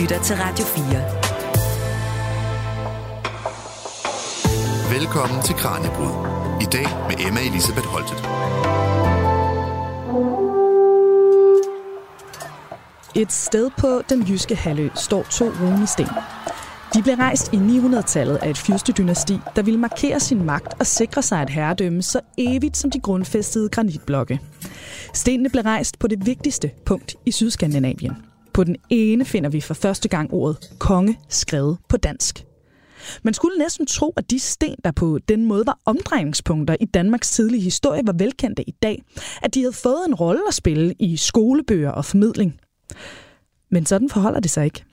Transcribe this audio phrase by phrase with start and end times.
[0.00, 0.84] lytter til Radio 4.
[4.98, 6.12] Velkommen til Kranjebrud.
[6.60, 8.18] I dag med Emma Elisabeth Holtet.
[13.14, 16.06] Et sted på den jyske halvø står to runesten.
[16.94, 21.22] De blev rejst i 900-tallet af et fyrstedynasti, der ville markere sin magt og sikre
[21.22, 24.40] sig et herredømme så evigt som de grundfæstede granitblokke.
[25.14, 28.31] Stenene blev rejst på det vigtigste punkt i Sydskandinavien.
[28.54, 32.46] På den ene finder vi for første gang ordet konge skrevet på dansk.
[33.22, 37.30] Man skulle næsten tro, at de sten, der på den måde var omdrejningspunkter i Danmarks
[37.30, 39.02] tidlige historie, var velkendte i dag.
[39.42, 42.60] At de havde fået en rolle at spille i skolebøger og formidling.
[43.70, 44.84] Men sådan forholder det sig ikke.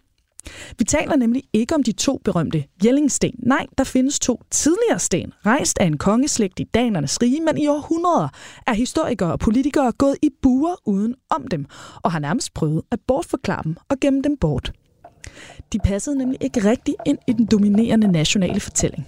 [0.78, 3.32] Vi taler nemlig ikke om de to berømte Jellingsten.
[3.40, 7.68] Nej, der findes to tidligere sten, rejst af en kongeslægt i danernes rige, men i
[7.68, 8.28] århundreder
[8.68, 11.66] er historikere og politikere gået i buer uden om dem,
[12.04, 14.72] og har nærmest prøvet at bortforklare dem og gemme dem bort.
[15.74, 19.08] De passede nemlig ikke rigtig ind i den dominerende nationale fortælling.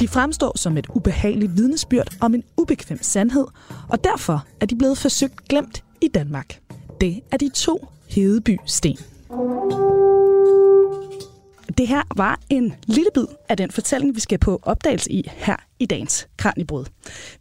[0.00, 3.46] De fremstår som et ubehageligt vidnesbyrd om en ubekvem sandhed,
[3.88, 6.60] og derfor er de blevet forsøgt glemt i Danmark.
[7.00, 8.98] Det er de to Hedeby sten.
[11.78, 15.56] Det her var en lille bid af den fortælling, vi skal på opdagelse i her
[15.78, 16.84] i dagens Kranjebrud.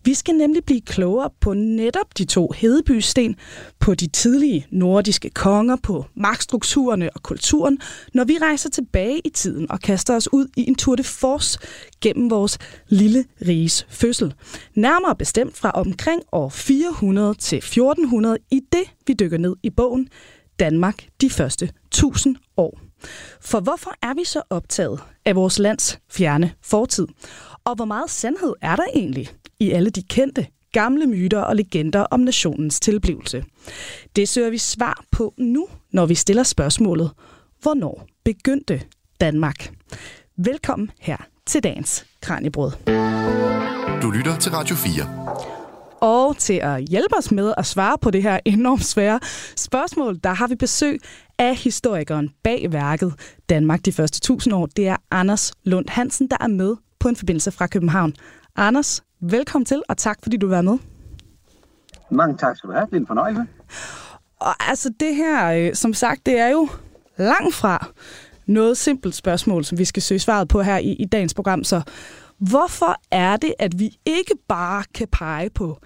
[0.04, 3.36] Vi skal nemlig blive klogere på netop de to hedebysten,
[3.80, 7.80] på de tidlige nordiske konger, på magtstrukturerne og kulturen,
[8.14, 11.60] når vi rejser tilbage i tiden og kaster os ud i en tour de force
[12.02, 12.58] gennem vores
[12.90, 14.34] lille riges fødsel.
[14.76, 20.10] Nærmere bestemt fra omkring år 400 til 1400 i det, vi dykker ned i bogen
[20.60, 22.80] Danmark de første 1000 år.
[23.42, 27.08] For hvorfor er vi så optaget af vores lands fjerne fortid?
[27.64, 29.30] Og hvor meget sandhed er der egentlig
[29.60, 33.44] i alle de kendte gamle myter og legender om nationens tilblivelse?
[34.16, 37.12] Det søger vi svar på nu, når vi stiller spørgsmålet,
[37.62, 38.82] hvornår begyndte
[39.22, 39.74] Danmark?
[40.38, 42.72] Velkommen her til dagens Kranjebrød.
[44.02, 45.59] Du lytter til Radio 4.
[46.02, 49.20] Og til at hjælpe os med at svare på det her enormt svære
[49.56, 51.00] spørgsmål, der har vi besøg
[51.38, 53.14] af historikeren bag værket
[53.50, 54.66] Danmark de første tusind år.
[54.66, 58.14] Det er Anders Lund Hansen, der er med på en forbindelse fra København.
[58.56, 60.78] Anders, velkommen til, og tak fordi du var med.
[62.12, 62.86] Mange tak skal du have.
[62.86, 63.46] Det er en fornøjelse.
[64.40, 66.70] Og altså det her, øh, som sagt, det er jo
[67.18, 67.88] langt fra
[68.46, 71.64] noget simpelt spørgsmål, som vi skal søge svaret på her i, i dagens program.
[71.64, 71.82] Så
[72.40, 75.80] hvorfor er det, at vi ikke bare kan pege på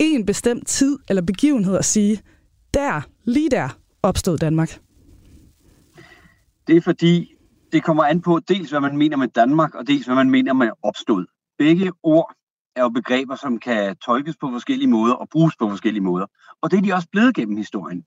[0.00, 2.22] en bestemt tid eller begivenhed og sige,
[2.74, 3.68] der, lige der,
[4.02, 4.80] opstod Danmark?
[6.66, 7.34] Det er fordi,
[7.72, 10.52] det kommer an på dels, hvad man mener med Danmark, og dels, hvad man mener
[10.52, 11.26] med opstod.
[11.58, 12.34] Begge ord
[12.76, 16.26] er jo begreber, som kan tolkes på forskellige måder og bruges på forskellige måder.
[16.62, 18.04] Og det er de også blevet gennem historien.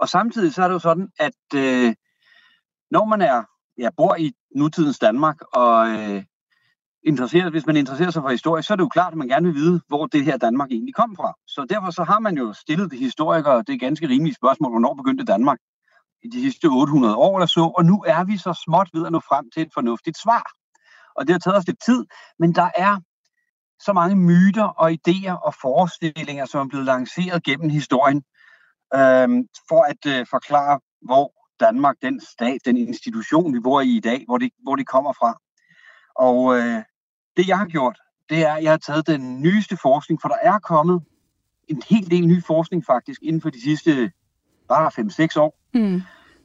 [0.00, 1.94] Og samtidig så er det jo sådan, at øh,
[2.90, 3.42] når man er,
[3.78, 6.24] ja, bor i nutidens Danmark og øh,
[7.06, 9.46] interesseret, hvis man interesserer sig for historie, så er det jo klart, at man gerne
[9.46, 11.34] vil vide, hvor det her Danmark egentlig kom fra.
[11.46, 15.24] Så derfor så har man jo stillet de historikere det ganske rimelige spørgsmål, hvornår begyndte
[15.24, 15.58] Danmark?
[16.22, 19.12] I de sidste 800 år eller så, og nu er vi så småt ved at
[19.12, 20.44] nå frem til et fornuftigt svar.
[21.16, 22.04] Og det har taget os lidt tid,
[22.38, 22.96] men der er
[23.80, 28.22] så mange myter og idéer og forestillinger, som er blevet lanceret gennem historien,
[28.94, 29.28] øh,
[29.68, 34.24] for at øh, forklare, hvor Danmark, den stat, den institution, vi bor i i dag,
[34.26, 35.38] hvor det, hvor det kommer fra.
[36.16, 36.82] Og øh,
[37.36, 37.98] det, jeg har gjort,
[38.30, 41.02] det er, at jeg har taget den nyeste forskning, for der er kommet
[41.68, 44.12] en hel del ny forskning faktisk inden for de sidste
[44.68, 44.90] bare
[45.36, 45.58] 5-6 år.
[45.74, 46.02] Mm.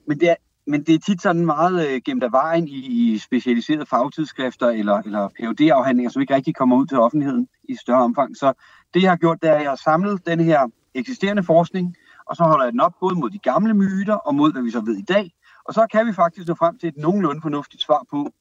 [0.08, 0.36] Men, det er,
[0.68, 4.98] men det er tit sådan meget øh, gemt af vejen i, i specialiserede fagtidsskrifter eller,
[4.98, 8.38] eller phd afhandlinger som ikke rigtig kommer ud til offentligheden i større omfang.
[8.38, 8.54] Så
[8.94, 12.36] det, jeg har gjort, det er, at jeg har samlet den her eksisterende forskning, og
[12.36, 14.82] så holder jeg den op både mod de gamle myter og mod, hvad vi så
[14.82, 15.34] ved i dag.
[15.66, 18.32] Og så kan vi faktisk nå frem til et nogenlunde fornuftigt svar på,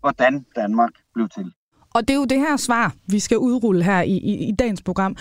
[0.00, 1.52] hvordan Danmark blev til.
[1.94, 4.82] Og det er jo det her svar, vi skal udrulle her i, i, i dagens
[4.82, 5.16] program.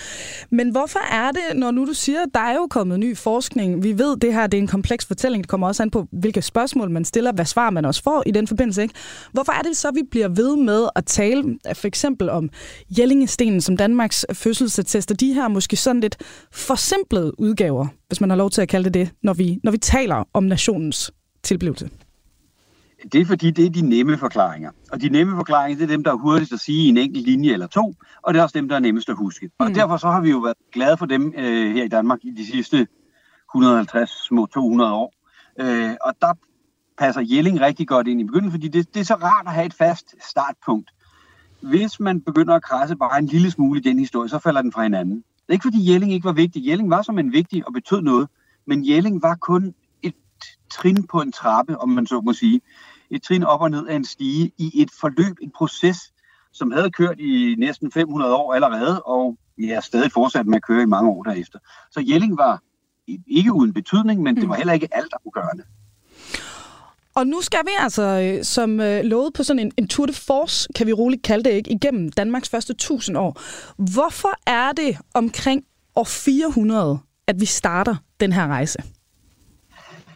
[0.49, 3.83] Men hvorfor er det, når nu du siger, at der er jo kommet ny forskning,
[3.83, 6.41] vi ved, det her det er en kompleks fortælling, det kommer også an på, hvilke
[6.41, 8.81] spørgsmål man stiller, hvad svar man også får i den forbindelse.
[8.81, 8.93] Ikke?
[9.31, 12.49] Hvorfor er det så, vi bliver ved med at tale for eksempel om
[12.97, 16.17] Jellingestenen som Danmarks fødselsattester, de her måske sådan lidt
[16.51, 19.77] forsimplede udgaver, hvis man har lov til at kalde det det, når vi, når vi
[19.77, 21.11] taler om nationens
[21.43, 21.89] tilblivelse?
[23.13, 24.71] Det er fordi, det er de nemme forklaringer.
[24.91, 27.25] Og de nemme forklaringer, det er dem, der er hurtigst at sige i en enkelt
[27.25, 29.45] linje eller to, og det er også dem, der er nemmest at huske.
[29.45, 29.65] Mm.
[29.65, 32.31] Og derfor så har vi jo været glade for dem øh, her i Danmark i
[32.31, 32.87] de sidste
[33.55, 35.13] 150, små 200 år.
[35.59, 36.33] Øh, og der
[36.97, 39.65] passer Jelling rigtig godt ind i begyndelsen, fordi det, det er så rart at have
[39.65, 40.91] et fast startpunkt.
[41.61, 44.71] Hvis man begynder at krasse bare en lille smule i den historie, så falder den
[44.71, 45.15] fra hinanden.
[45.15, 46.67] Det er ikke fordi Jelling ikke var vigtig.
[46.67, 48.27] Jelling var som en vigtig og betød noget,
[48.67, 49.73] men Jelling var kun
[50.71, 52.61] trin på en trappe, om man så må sige.
[53.11, 55.97] Et trin op og ned af en stige i et forløb, en proces,
[56.51, 60.83] som havde kørt i næsten 500 år allerede, og ja, stadig fortsat med at køre
[60.83, 61.59] i mange år derefter.
[61.91, 62.61] Så Jelling var
[63.27, 64.57] ikke uden betydning, men det var mm.
[64.57, 65.63] heller ikke alt afgørende.
[67.15, 70.13] Og nu skal vi altså, øh, som øh, lovet på sådan en, en tour de
[70.13, 73.41] force, kan vi roligt kalde det, ikke, igennem Danmarks første 1000 år.
[73.93, 75.63] Hvorfor er det omkring
[75.95, 78.83] år 400, at vi starter den her rejse?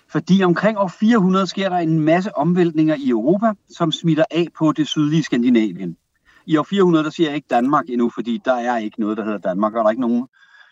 [0.10, 4.72] Fordi omkring år 400 sker der en masse omvæltninger i Europa, som smitter af på
[4.72, 5.98] det sydlige Skandinavien.
[6.46, 9.24] I år 400, der siger jeg ikke Danmark endnu, fordi der er ikke noget, der
[9.24, 10.28] hedder Danmark, og der er ikke nogen,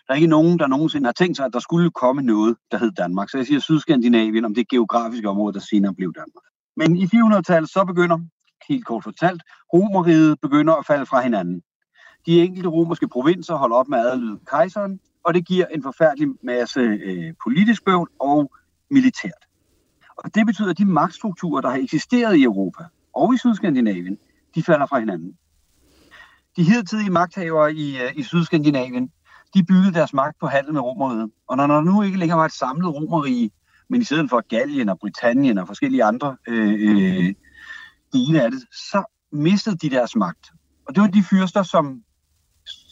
[0.06, 2.78] der er ikke nogen, der nogensinde har tænkt sig, at der skulle komme noget, der
[2.78, 3.30] hed Danmark.
[3.30, 6.44] Så jeg siger Sydskandinavien om det geografiske område, der senere blev Danmark.
[6.76, 8.18] Men i 400-tallet så begynder,
[8.68, 9.42] helt kort fortalt,
[9.74, 11.62] romeriet begynder at falde fra hinanden.
[12.26, 16.28] De enkelte romerske provinser holder op med at adlyde kejseren, og det giver en forfærdelig
[16.42, 18.50] masse øh, politisk bøvl og
[18.94, 19.42] militært.
[20.16, 24.18] Og det betyder, at de magtstrukturer, der har eksisteret i Europa og i Sydskandinavien,
[24.54, 25.32] de falder fra hinanden.
[26.56, 29.12] De hidtidige magthavere i, øh, i Sydskandinavien,
[29.54, 31.30] de byggede deres magt på handel med romeriet.
[31.48, 33.50] Og når der nu ikke længere var et samlet romerige,
[33.88, 37.34] men i stedet for Gallien og Britannien og forskellige andre øh, øh,
[38.12, 40.52] dele af det, så mistede de deres magt.
[40.88, 42.02] Og det var de fyrster, som,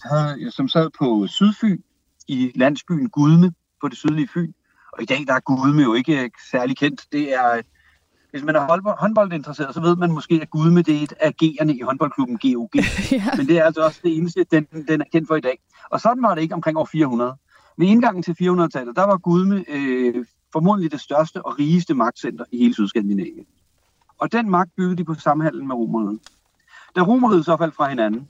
[0.04, 1.78] havde, som sad på Sydfyn
[2.28, 4.52] i landsbyen Gudme på det sydlige Fyn.
[4.92, 7.06] Og i dag der er Gudme jo ikke særlig kendt.
[7.12, 7.62] Det er
[8.32, 11.80] hvis man er håndboldinteresseret, så ved man måske, at Gudme det er et agerende i
[11.80, 12.70] håndboldklubben GOG.
[13.12, 13.24] ja.
[13.36, 15.58] Men det er altså også det eneste, den, den er kendt for i dag.
[15.90, 17.36] Og sådan var det ikke omkring år 400.
[17.76, 22.58] Ved indgangen til 400-tallet, der var Gudme øh, formodentlig det største og rigeste magtcenter i
[22.58, 23.46] hele Sydskandinavien.
[24.18, 26.20] Og den magt byggede de på samhandlen med Romeriet.
[26.96, 28.28] Da Romeriet så faldt fra hinanden,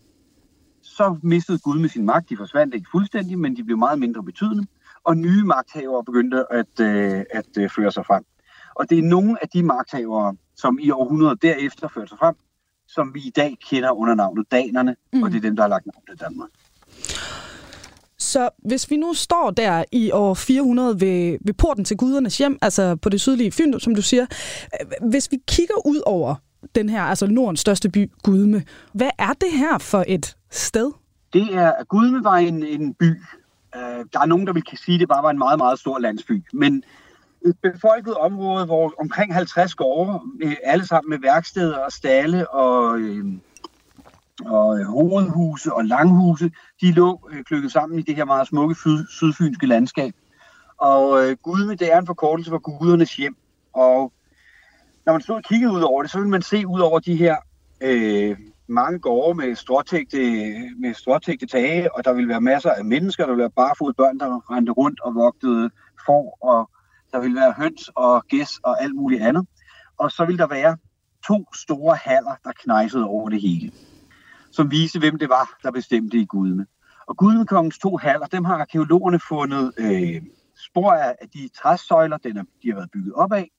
[0.83, 2.29] så mistede Gud med sin magt.
[2.29, 4.67] De forsvandt ikke fuldstændig, men de blev meget mindre betydende.
[5.05, 8.25] Og nye magthavere begyndte at, øh, at øh, føre sig frem.
[8.75, 12.35] Og det er nogle af de magthavere, som i århundreder derefter førte sig frem,
[12.89, 15.23] som vi i dag kender under navnet danerne, mm.
[15.23, 16.51] og det er dem, der har lagt navn til Danmark.
[18.19, 22.59] Så hvis vi nu står der i år 400 ved, ved porten til gudernes hjem,
[22.63, 24.27] altså på det sydlige Fyn, som du siger,
[25.11, 26.35] hvis vi kigger ud over
[26.75, 28.63] den her, altså Nordens største by, Gudme,
[28.93, 30.93] hvad er det her for et sted?
[31.33, 33.23] Det er, Gudme var en, en by.
[33.77, 35.99] Øh, der er nogen, der vil sige, at det bare var en meget, meget stor
[35.99, 36.45] landsby.
[36.53, 36.85] Men
[37.47, 42.99] et befolket område, hvor omkring 50 gårde, øh, alle sammen med værksteder og stalle og,
[42.99, 43.25] øh,
[44.45, 49.07] og hovedhuse og langhuse, de lå øh, klykket sammen i det her meget smukke syd,
[49.11, 50.13] sydfynske landskab.
[50.77, 53.37] Og øh, Gudme, det er en forkortelse for gudernes hjem.
[53.73, 54.13] Og
[55.07, 57.17] når man stod og kiggede ud over det, så ville man se ud over de
[57.17, 57.37] her
[57.81, 58.37] øh,
[58.73, 60.19] mange gårde med stråtægte,
[60.79, 64.19] med stråtægte tage, og der ville være masser af mennesker, der ville være barefod børn,
[64.19, 65.71] der rendte rundt og vogtede
[66.07, 66.71] får og
[67.13, 69.47] der vil være høns og gæs og alt muligt andet.
[69.99, 70.77] Og så vil der være
[71.27, 73.73] to store haller, der knejsede over det hele,
[74.53, 76.67] som viste, hvem det var, der bestemte i Gudme.
[77.07, 80.23] Og Gudmekongens to haller, dem har arkeologerne fundet øh,
[80.71, 83.51] spor af, af de træsøjler, den er, de har været bygget op af.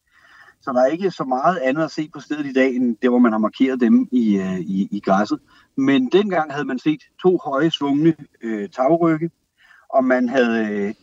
[0.64, 3.10] Så der er ikke så meget andet at se på stedet i dag, end det,
[3.10, 5.40] hvor man har markeret dem i, øh, i, i græsset.
[5.78, 9.32] Men dengang havde man set to høje, svungne øh, tagrygge,
[9.90, 10.94] og man havde øh,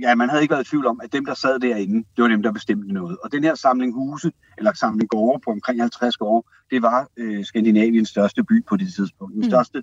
[0.00, 2.28] ja, man havde ikke været i tvivl om, at dem, der sad derinde, det var
[2.28, 3.18] dem, der bestemte noget.
[3.24, 7.44] Og den her samling huse, eller samling gårde på omkring 50 gårde, det var øh,
[7.44, 9.34] Skandinaviens største by på det tidspunkt.
[9.34, 9.50] Den mm.
[9.50, 9.82] største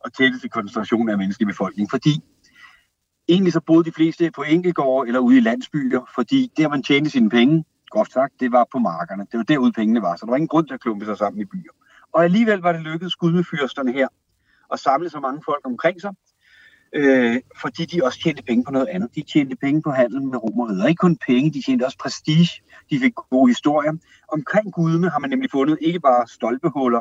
[0.00, 1.90] og tætteste koncentration af menneskelig befolkning.
[1.90, 2.20] Fordi
[3.28, 7.10] egentlig så boede de fleste på enkeltgårde eller ude i landsbyer, fordi der man tjente
[7.10, 7.64] sine penge,
[7.94, 9.26] groft sagt, det var på markerne.
[9.32, 11.40] Det var derude pengene var, så der var ingen grund til at klumpe sig sammen
[11.40, 11.74] i byer.
[12.12, 14.08] Og alligevel var det lykkedes Gud fyrsterne her
[14.72, 16.12] at samle så mange folk omkring sig,
[16.92, 19.14] øh, fordi de også tjente penge på noget andet.
[19.14, 20.82] De tjente penge på handel med romeriet.
[20.82, 22.50] Og ikke kun penge, de tjente også prestige.
[22.90, 23.92] De fik gode historier.
[24.32, 27.00] Omkring Gudme har man nemlig fundet ikke bare stolpehuller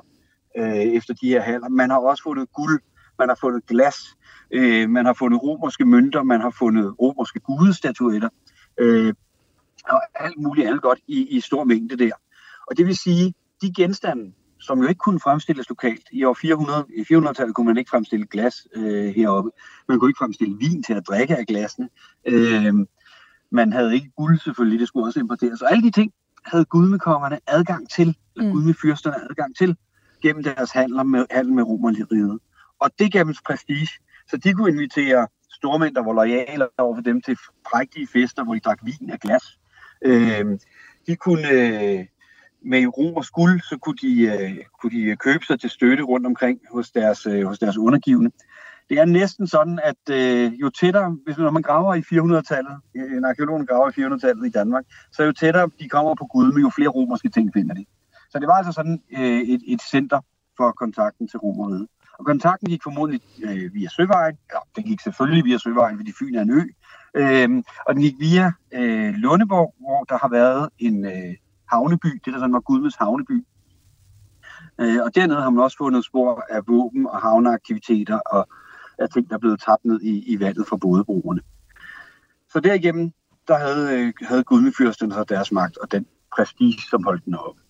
[0.57, 2.81] øh, efter de her haller, man har også fundet guld,
[3.19, 3.97] man har fundet glas,
[4.51, 8.29] øh, man har fundet romerske mønter, man har fundet romerske gudestatuetter,
[8.77, 9.13] øh,
[9.89, 12.11] og alt muligt andet godt i, i stor mængde der.
[12.67, 16.07] Og det vil sige, de genstande, som jo ikke kunne fremstilles lokalt.
[16.11, 19.51] I år 400, i 400-tallet kunne man ikke fremstille glas øh, heroppe.
[19.87, 21.89] Man kunne ikke fremstille vin til at drikke af glasene.
[22.25, 22.73] Øh,
[23.51, 25.59] man havde ikke guld selvfølgelig, det skulle også importeres.
[25.59, 26.11] Så alle de ting
[26.45, 28.53] havde gudmekongerne adgang til, eller mm.
[28.53, 29.77] gudmefyrsterne adgang til,
[30.21, 32.39] gennem deres handler med, handel med romerliget.
[32.79, 33.89] Og det gav dem prestige.
[34.29, 37.37] Så de kunne invitere stormænd, der var lojale over for dem til
[37.71, 39.43] prægtige fester, hvor de drak vin af glas.
[40.03, 40.59] Øh,
[41.07, 42.05] de kunne øh,
[42.65, 46.25] med romersk guld, så kunne de, øh, kunne de øh, købe sig til støtte rundt
[46.25, 48.31] omkring hos deres, øh, hos deres undergivende.
[48.89, 53.17] det er næsten sådan, at øh, jo tættere, hvis når man graver i 400-tallet, øh,
[53.17, 56.69] en arkeolog graver i 400-tallet i Danmark, så jo tættere de kommer på Gud, jo
[56.75, 57.85] flere romerske ting finder de.
[58.29, 60.19] Så det var altså sådan øh, et, et center
[60.57, 61.87] for kontakten til Romeriet.
[62.19, 64.37] Og kontakten gik formodentlig øh, via Søvejen.
[64.53, 66.61] Ja, den gik selvfølgelig via Søvejen, fordi Fyn er en ø.
[67.15, 71.35] Øh, og den gik via øh, Lundeborg, hvor der har været en øh,
[71.71, 73.45] havneby, det der sådan var Gudmes havneby.
[74.79, 78.47] Øh, og dernede har man også fundet spor af våben og havneaktiviteter og
[78.99, 81.41] af ting, der er blevet tabt ned i, i vandet fra bådebrugerne.
[82.49, 83.11] Så derigennem,
[83.47, 86.05] der havde, øh, havde Gudmefyrsten så deres magt og den
[86.35, 87.61] prestige, som holdt den oppe.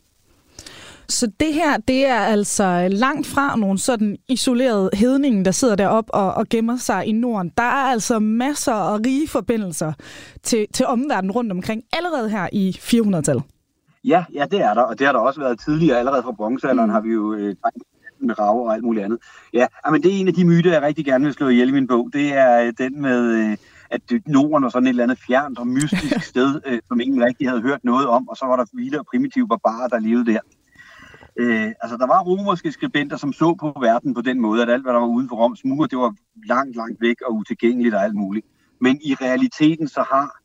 [1.09, 6.13] Så det her, det er altså langt fra nogle sådan isolerede hedningen, der sidder deroppe
[6.13, 7.51] og, og gemmer sig i Norden.
[7.57, 9.93] Der er altså masser af rige forbindelser
[10.43, 13.43] til, til omverdenen rundt omkring, allerede her i 400-tallet.
[14.03, 15.99] Ja, ja, det er der, og det har der også været tidligere.
[15.99, 16.93] Allerede fra bronzealderen mm.
[16.93, 17.55] har vi jo øh,
[18.19, 19.19] med rav og alt muligt andet.
[19.53, 21.71] Ja, men det er en af de myter, jeg rigtig gerne vil slå ihjel i
[21.71, 22.09] min bog.
[22.13, 23.57] Det er øh, den med, øh,
[23.89, 27.49] at Norden var sådan et eller andet fjernt og mystisk sted, øh, som ingen rigtig
[27.49, 30.39] havde hørt noget om, og så var der vilde og primitive barbarer, der levede der.
[31.35, 34.83] Øh, altså, der var romerske skribenter, som så på verden på den måde, at alt,
[34.83, 38.03] hvad der var uden for Roms mure, det var langt, langt væk og utilgængeligt og
[38.03, 38.45] alt muligt.
[38.81, 40.39] Men i realiteten så har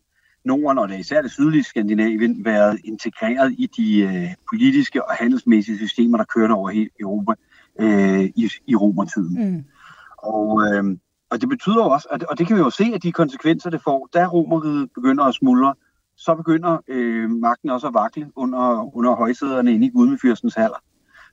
[0.44, 5.78] Norden, og det især det sydlige Skandinavien, været integreret i de øh, politiske og handelsmæssige
[5.78, 7.32] systemer, der kørte over hele Europa
[7.80, 9.52] øh, i, i romertiden.
[9.52, 9.64] Mm.
[10.18, 10.84] Og, øh,
[11.30, 13.82] og det betyder også, at, og det kan vi jo se, at de konsekvenser, det
[13.82, 15.74] får, da romeriet begynder at smuldre,
[16.18, 20.82] så begynder øh, magten også at vakle under, under højsæderne inde i Gudmefyrstens haller.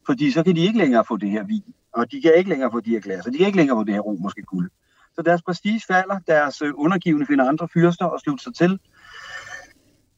[0.06, 1.64] Fordi så kan de ikke længere få det her vin,
[1.94, 3.84] og de kan ikke længere få de her glas, og de kan ikke længere få
[3.84, 4.72] det her romerske guld.
[5.16, 8.80] Så deres prestige falder, deres øh, undergivende finder andre fyrster og slutter sig til.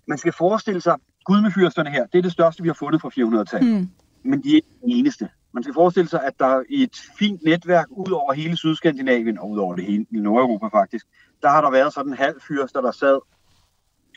[0.08, 0.96] Man skal forestille sig,
[1.26, 3.82] Gudmefyrsterne her, det er det største, vi har fundet fra 400-tallet.
[3.82, 3.90] Mm.
[4.24, 5.30] Men de er ikke den eneste.
[5.54, 9.50] Man skal forestille sig, at der i et fint netværk ud over hele Sydskandinavien, og
[9.50, 11.06] ud over det hele Nordeuropa faktisk,
[11.42, 13.20] der har der været sådan en halv fyrster, der sad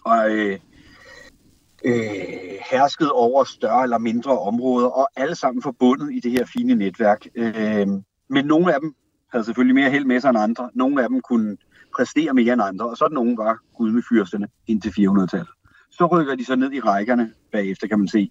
[0.05, 0.59] og øh,
[1.85, 1.95] øh,
[2.71, 7.27] hersket over større eller mindre områder, og alle sammen forbundet i det her fine netværk.
[7.35, 7.89] Øh,
[8.29, 8.95] men nogle af dem
[9.33, 10.71] havde selvfølgelig mere held med sig end andre.
[10.75, 11.57] Nogle af dem kunne
[11.97, 15.49] præstere mere end andre, og sådan nogle var gudmefyrsterne indtil 400-tallet.
[15.91, 18.31] Så rykker de så ned i rækkerne bagefter, kan man se.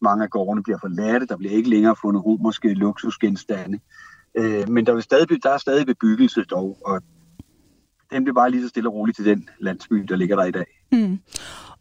[0.00, 3.78] Mange af gårdene bliver forladte, der bliver ikke længere fundet romerske luksusgenstande.
[4.34, 7.02] Øh, men der vil stadig, der er stadig bebyggelse dog, og
[8.12, 10.50] den bliver bare lige så stille og roligt til den landsby, der ligger der i
[10.50, 10.64] dag.
[10.92, 11.18] Mm.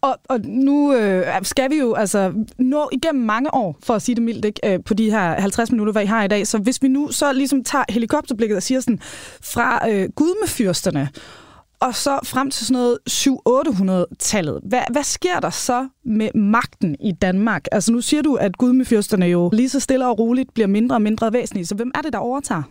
[0.02, 4.16] Og, og nu øh, skal vi jo altså nå igennem mange år, for at sige
[4.16, 6.48] det mildt, ikke, øh, på de her 50 minutter, hvad I har i dag.
[6.48, 9.00] Så hvis vi nu så ligesom tager helikopterblikket og siger sådan,
[9.42, 11.10] fra øh, gudmefyrsterne
[11.82, 14.60] og så frem til sådan noget 7-800-tallet.
[14.64, 17.66] Hvad, hvad sker der så med magten i Danmark?
[17.72, 21.02] Altså nu siger du, at gudmefyrsterne jo lige så stille og roligt bliver mindre og
[21.02, 21.66] mindre væsentlige.
[21.66, 22.64] Så hvem er det, der overtager?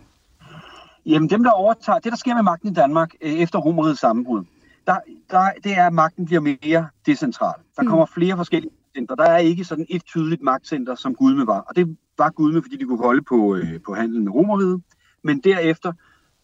[1.05, 4.43] Jamen dem, der overtager, det der sker med magten i Danmark øh, efter romerets sammenbrud,
[4.87, 4.95] der,
[5.31, 7.61] der, det er, at magten bliver mere decentral.
[7.75, 7.87] Der mm.
[7.87, 9.15] kommer flere forskellige center.
[9.15, 11.59] Der er ikke sådan et tydeligt magtcenter, som Gudme var.
[11.59, 14.81] Og det var Gudme, fordi de kunne holde på, øh, på handelen med romeriet.
[15.23, 15.93] Men derefter,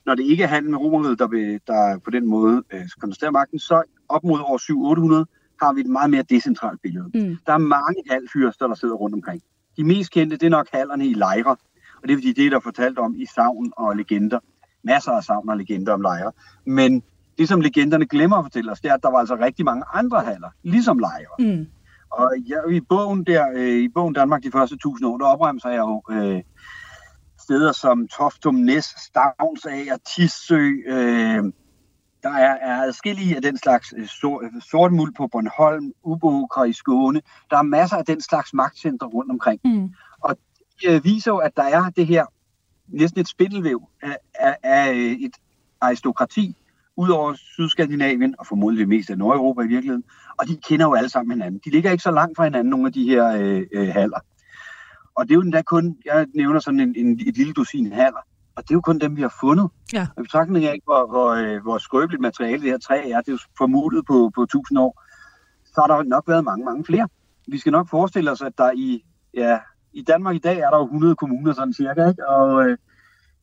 [0.05, 3.31] når det ikke er handel med romeriet, der, vil, der på den måde øh, koncentrerer
[3.31, 5.25] magten, så op mod år 700-800
[5.61, 7.05] har vi et meget mere decentralt billede.
[7.13, 7.37] Mm.
[7.45, 9.41] Der er mange halvfyrster, der sidder rundt omkring.
[9.77, 11.55] De mest kendte, det er nok hallerne i lejre,
[12.01, 14.39] og det er fordi, det er der fortalt om i savn og legender.
[14.83, 16.31] Masser af savn og legender om lejre.
[16.65, 17.03] Men
[17.37, 19.83] det, som legenderne glemmer at fortælle os, det er, at der var altså rigtig mange
[19.93, 21.35] andre haller, ligesom lejre.
[21.39, 21.67] Mm.
[22.11, 25.69] Og ja, i bogen der, øh, i bogen Danmark de første tusind år, der opremser
[25.69, 26.41] jeg jo øh,
[27.41, 31.43] steder som Toftum Næs, Stavnsager, Tissø, øh,
[32.23, 36.73] der er, er adskillige af den slags øh, sort, sort muld på Bornholm, Ubåker i
[36.73, 37.21] Skåne.
[37.49, 39.61] Der er masser af den slags magtcentre rundt omkring.
[39.65, 39.89] Mm.
[40.21, 40.37] Og
[40.87, 42.25] øh, viser jo, at der er det her
[42.87, 45.33] næsten et spindelvæv af, af, af et
[45.81, 46.55] aristokrati,
[46.97, 50.03] ud over Sydskandinavien, og formodentlig det meste af Nordeuropa i virkeligheden.
[50.37, 51.61] Og de kender jo alle sammen hinanden.
[51.65, 54.19] De ligger ikke så langt fra hinanden, nogle af de her øh, øh, haller.
[55.15, 58.21] Og det er jo endda kun, jeg nævner sådan en, en, et lille dusin haller,
[58.55, 59.69] og det er jo kun dem, vi har fundet.
[59.93, 60.07] Ja.
[60.17, 63.31] Og betragtning af, hvor, hvor, øh, hvor skrøbeligt materiale det her træ er, det er
[63.31, 65.03] jo formodet på, på 1000 år,
[65.65, 67.07] så har der nok været mange, mange flere.
[67.47, 69.03] Vi skal nok forestille os, at der i,
[69.33, 69.59] ja,
[69.97, 72.27] i Danmark i dag er der jo 100 kommuner sådan cirka, ikke?
[72.27, 72.77] og øh,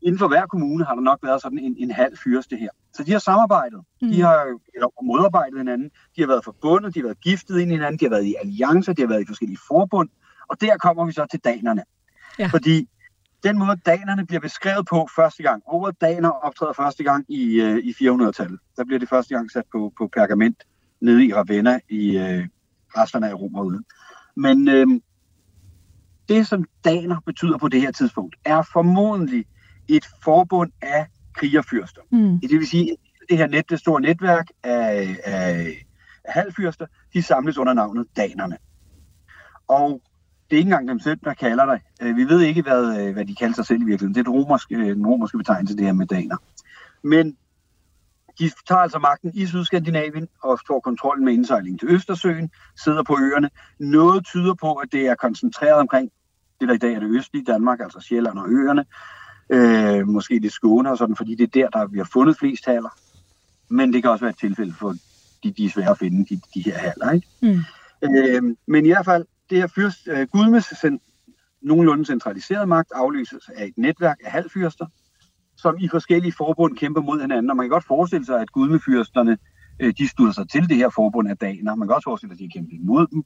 [0.02, 2.68] inden for hver kommune har der nok været sådan en, en halv fyrste her.
[2.92, 4.10] Så de har samarbejdet, mm.
[4.10, 7.74] de har eller, modarbejdet hinanden, de har været forbundet, de har været giftet ind i
[7.74, 10.08] hinanden, de har været i alliancer, de har været i forskellige forbund,
[10.48, 11.82] og der kommer vi så til danerne.
[12.38, 12.46] Ja.
[12.46, 12.88] Fordi
[13.44, 17.78] den måde, danerne bliver beskrevet på første gang, ordet daner optræder første gang i, øh,
[17.78, 18.58] i 400-tallet.
[18.76, 20.56] Der bliver det første gang sat på, på pergament
[21.00, 22.46] nede i Ravenna i øh,
[22.96, 23.84] resterne af Romerriget.
[24.36, 24.86] Men øh,
[26.28, 29.44] det, som daner betyder på det her tidspunkt, er formodentlig
[29.88, 32.00] et forbund af krigerfyrster.
[32.12, 32.40] Mm.
[32.40, 32.96] Det vil sige,
[33.28, 35.86] det her net, det store netværk af, af,
[36.24, 38.56] halvfyrster, de samles under navnet danerne.
[39.68, 40.02] Og
[40.50, 41.80] det er ikke engang dem selv, der kalder dig.
[42.02, 44.14] Øh, vi ved ikke, hvad, øh, hvad de kalder sig selv i virkeligheden.
[44.14, 46.36] Det er den romerske, øh, den romerske betegnelse, det her med daner.
[47.02, 47.36] Men
[48.38, 52.50] de tager altså magten i Sydskandinavien og får kontrollen med indsejling til Østersøen,
[52.84, 53.50] sidder på øerne.
[53.78, 56.10] Noget tyder på, at det er koncentreret omkring
[56.60, 58.84] det, der i dag er det østlige Danmark, altså Sjælland og øerne.
[59.50, 62.66] Øh, måske det Skåne og sådan, fordi det er der, der vi har fundet flest
[62.66, 62.98] haller.
[63.68, 64.94] Men det kan også være et tilfælde for
[65.42, 67.10] de, de er svære at finde, de, de her haller.
[67.10, 67.28] Ikke?
[67.42, 67.60] Mm.
[68.02, 70.84] Øh, men i hvert fald, det her fyrst, uh, Gudmes
[71.62, 74.86] nogenlunde centraliseret magt afløses af et netværk af halvfyrster,
[75.56, 77.50] som i forskellige forbund kæmper mod hinanden.
[77.50, 79.38] Og man kan godt forestille sig, at gudmefyrsterne
[79.82, 81.74] uh, de slutter sig til det her forbund af daner.
[81.74, 83.24] Man kan også forestille sig, at de kæmper imod dem.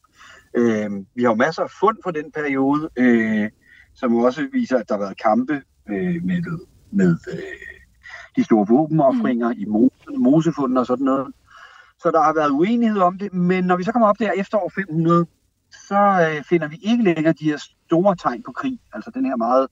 [0.58, 3.48] Uh, vi har jo masser af fund fra den periode, uh,
[3.94, 6.58] som også viser, at der har været kampe uh, med,
[6.90, 7.38] med uh,
[8.36, 9.60] de store våbenoffringer mm.
[9.60, 9.64] i
[10.18, 11.26] Mosefunden og sådan noget.
[12.02, 14.58] Så der har været uenighed om det, men når vi så kommer op der efter
[14.58, 15.26] år 500,
[15.88, 18.78] så øh, finder vi ikke længere de her store tegn på krig.
[18.92, 19.68] Altså den her meget,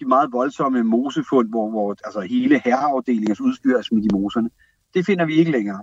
[0.00, 4.50] de meget voldsomme mosefund, hvor, hvor altså hele herreafdelingens udstyr er smidt i moserne.
[4.94, 5.82] Det finder vi ikke længere.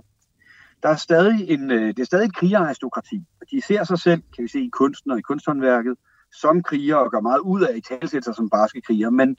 [0.82, 3.24] Der er stadig en, øh, det er stadig et krigeraristokrati.
[3.50, 5.96] De ser sig selv, kan vi se i kunsten og i kunsthåndværket,
[6.32, 9.36] som kriger og gør meget ud af i talsætter som barske kriger, men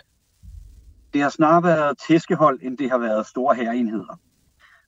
[1.14, 4.20] det har snarere været tæskehold, end det har været store herreenheder.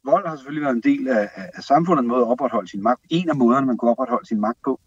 [0.05, 2.83] Vold har selvfølgelig været en del af, af, af samfundet, en måde at opretholde sin
[2.83, 3.01] magt.
[3.09, 4.79] En af måderne, man kunne opretholde sin magt på.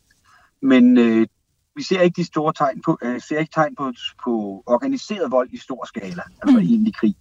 [0.63, 1.27] Men øh,
[1.81, 3.93] vi ser ikke de store tegn på, øh, ser ikke tegn på,
[4.25, 6.65] på organiseret vold i stor skala, altså mm.
[6.73, 7.15] egentlig krig,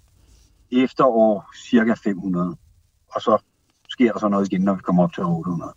[0.72, 2.56] efter år cirka 500.
[3.16, 3.38] Og så
[3.90, 5.74] sker der så noget igen, når vi kommer op til 800.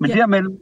[0.00, 0.16] Men ja.
[0.16, 0.58] dermellem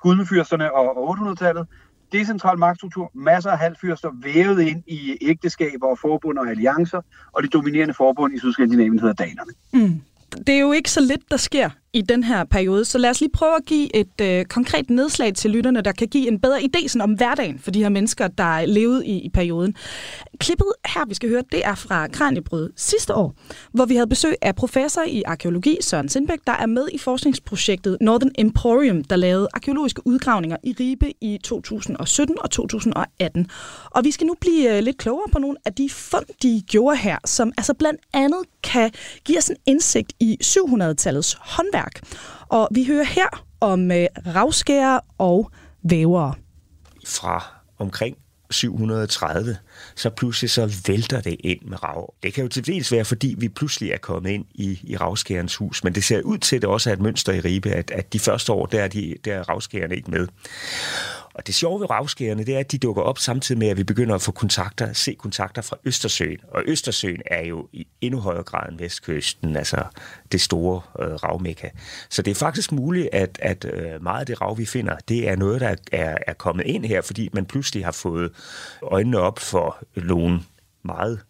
[0.00, 1.66] gudmefyrsterne og 800-tallet,
[2.12, 7.00] decentral magtstruktur, masser af halvfyrster vævet ind i ægteskaber og forbund og alliancer,
[7.32, 9.52] og det dominerende forbund i Sydskandinavien hedder danerne.
[9.72, 10.00] Mm.
[10.46, 12.84] Det er jo ikke så lidt, der sker i den her periode.
[12.84, 16.08] Så lad os lige prøve at give et øh, konkret nedslag til lytterne, der kan
[16.08, 19.28] give en bedre idé sådan om hverdagen for de her mennesker, der levede i, i
[19.28, 19.74] perioden.
[20.38, 23.34] Klippet her, vi skal høre, det er fra Kranjebryd sidste år,
[23.72, 27.98] hvor vi havde besøg af professor i arkeologi, Søren Sindbæk, der er med i forskningsprojektet
[28.00, 33.46] Northern Emporium, der lavede arkeologiske udgravninger i Ribe i 2017 og 2018.
[33.90, 36.96] Og vi skal nu blive øh, lidt klogere på nogle af de fund, de gjorde
[36.96, 38.90] her, som altså blandt andet kan
[39.24, 42.00] give os en indsigt i 700-tallets håndværk håndværk.
[42.48, 45.50] Og vi hører her om øh, ravskærer og
[45.82, 46.34] vævere.
[47.06, 47.44] Fra
[47.78, 48.16] omkring
[48.50, 49.56] 730,
[49.96, 52.14] så pludselig så vælter det ind med rav.
[52.22, 55.56] Det kan jo til dels være, fordi vi pludselig er kommet ind i, i ravskærens
[55.56, 57.90] hus, men det ser ud til, at det også er et mønster i Ribe, at,
[57.90, 60.28] at de første år, der er, de, der er ravskærerne ikke med.
[61.34, 63.84] Og det sjove ved ravskærerne, det er, at de dukker op samtidig med, at vi
[63.84, 66.38] begynder at få kontakter, se kontakter fra Østersøen.
[66.48, 69.84] Og Østersøen er jo i endnu højere grad end Vestkysten, altså
[70.32, 71.68] det store øh, ravmekka.
[72.10, 75.28] Så det er faktisk muligt, at, at øh, meget af det rav, vi finder, det
[75.28, 78.32] er noget, der er, er kommet ind her, fordi man pludselig har fået
[78.82, 80.40] øjnene op for nogle
[80.84, 81.20] meget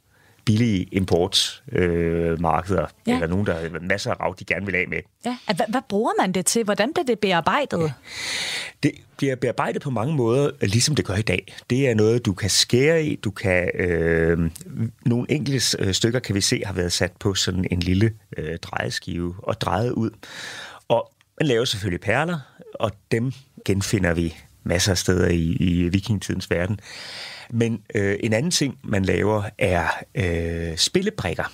[0.44, 3.14] billige importmarkeder, øh, ja.
[3.14, 4.98] eller nogen, der har masser af rav, de gerne vil af med.
[5.24, 5.36] Ja.
[5.46, 6.64] Hvad, hvad bruger man det til?
[6.64, 7.82] Hvordan bliver det bearbejdet?
[7.82, 7.90] Ja.
[8.82, 11.54] Det bliver bearbejdet på mange måder, ligesom det gør i dag.
[11.70, 13.16] Det er noget, du kan skære i.
[13.16, 14.50] Du kan, øh,
[15.06, 18.58] nogle enkelte øh, stykker kan vi se har været sat på sådan en lille øh,
[18.58, 20.10] drejeskive og drejet ud.
[20.88, 22.38] Og man laver selvfølgelig perler,
[22.74, 23.32] og dem
[23.64, 26.80] genfinder vi masser af steder i, i vikingetidens verden.
[27.50, 31.52] Men øh, en anden ting, man laver, er øh, spillebrikker.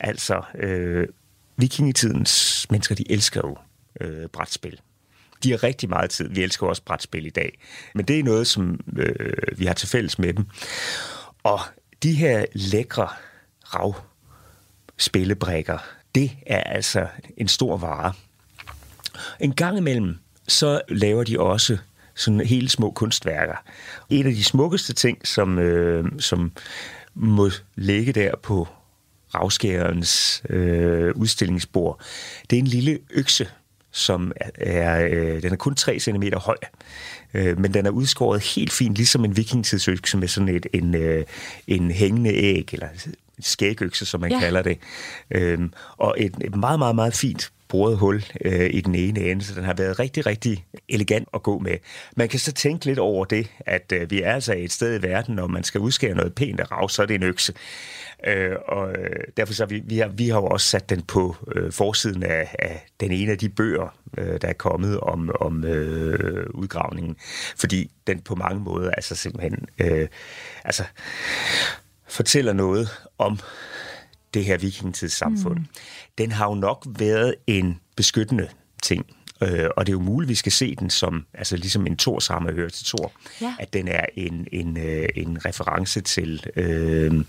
[0.00, 1.08] Altså, øh,
[1.56, 3.56] vikingetidens mennesker, de elsker jo
[4.00, 4.80] øh, brætspil.
[5.42, 6.28] De har rigtig meget tid.
[6.28, 7.58] Vi elsker også brætspil i dag.
[7.94, 10.46] Men det er noget, som øh, vi har til fælles med dem.
[11.42, 11.60] Og
[12.02, 13.08] de her lækre
[13.64, 13.94] rav
[14.96, 15.78] spillebrikker,
[16.14, 18.12] det er altså en stor vare.
[19.40, 21.78] En gang imellem, så laver de også
[22.18, 23.64] sådan helt små kunstværker.
[24.10, 26.52] En af de smukkeste ting, som, øh, som
[27.14, 28.68] må ligge der på
[29.34, 32.00] ravskærens øh, udstillingsbord,
[32.50, 33.48] det er en lille økse,
[33.90, 36.56] som er, øh, den er kun 3 cm høj,
[37.34, 41.24] øh, men den er udskåret helt fint, ligesom en vikingtidsøkse med sådan et, en, øh,
[41.66, 42.88] en hængende æg, eller
[43.40, 44.38] skægøkse, som man ja.
[44.38, 44.78] kalder det.
[45.30, 45.58] Øh,
[45.96, 49.54] og et, et meget, meget, meget fint boret hul øh, i den ene ende, så
[49.54, 51.76] den har været rigtig, rigtig elegant at gå med.
[52.16, 55.02] Man kan så tænke lidt over det, at øh, vi er altså et sted i
[55.02, 57.54] verden, når man skal udskære noget pænt af rav, så er det en økse.
[58.26, 61.36] Øh, og øh, derfor så vi, vi, har, vi har jo også sat den på
[61.54, 65.64] øh, forsiden af, af den ene af de bøger, øh, der er kommet om, om
[65.64, 67.16] øh, udgravningen,
[67.56, 70.08] fordi den på mange måder altså simpelthen øh,
[70.64, 70.84] altså,
[72.08, 73.38] fortæller noget om
[74.34, 75.66] det her vikingetidssamfund, mm
[76.18, 78.48] den har jo nok været en beskyttende
[78.82, 79.06] ting.
[79.42, 81.96] Øh, og det er jo muligt, at vi skal se den som, altså ligesom en
[81.96, 83.54] Thors ramme hører til Thor, ja.
[83.58, 87.24] at den er en, en, øh, en reference til, øh,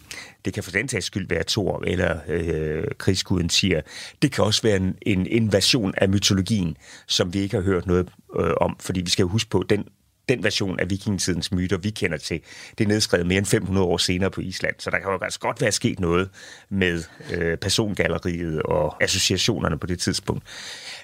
[0.45, 3.81] det kan for den tages skyld være Thor, eller øh, krigsguden siger.
[4.21, 8.09] Det kan også være en, en invasion af mytologien, som vi ikke har hørt noget
[8.39, 9.85] øh, om, fordi vi skal jo huske på, den
[10.29, 12.41] den version af vikingetidens myter, vi kender til,
[12.77, 14.75] det er nedskrevet mere end 500 år senere på Island.
[14.77, 16.29] Så der kan jo altså godt være sket noget
[16.69, 20.43] med øh, persongalleriet og associationerne på det tidspunkt.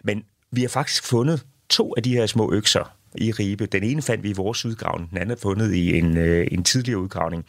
[0.04, 3.66] Men vi har faktisk fundet to af de her små økser i Ribe.
[3.66, 6.64] Den ene fandt vi i vores udgravning, den anden er fundet i en, øh, en
[6.64, 7.46] tidligere udgravning.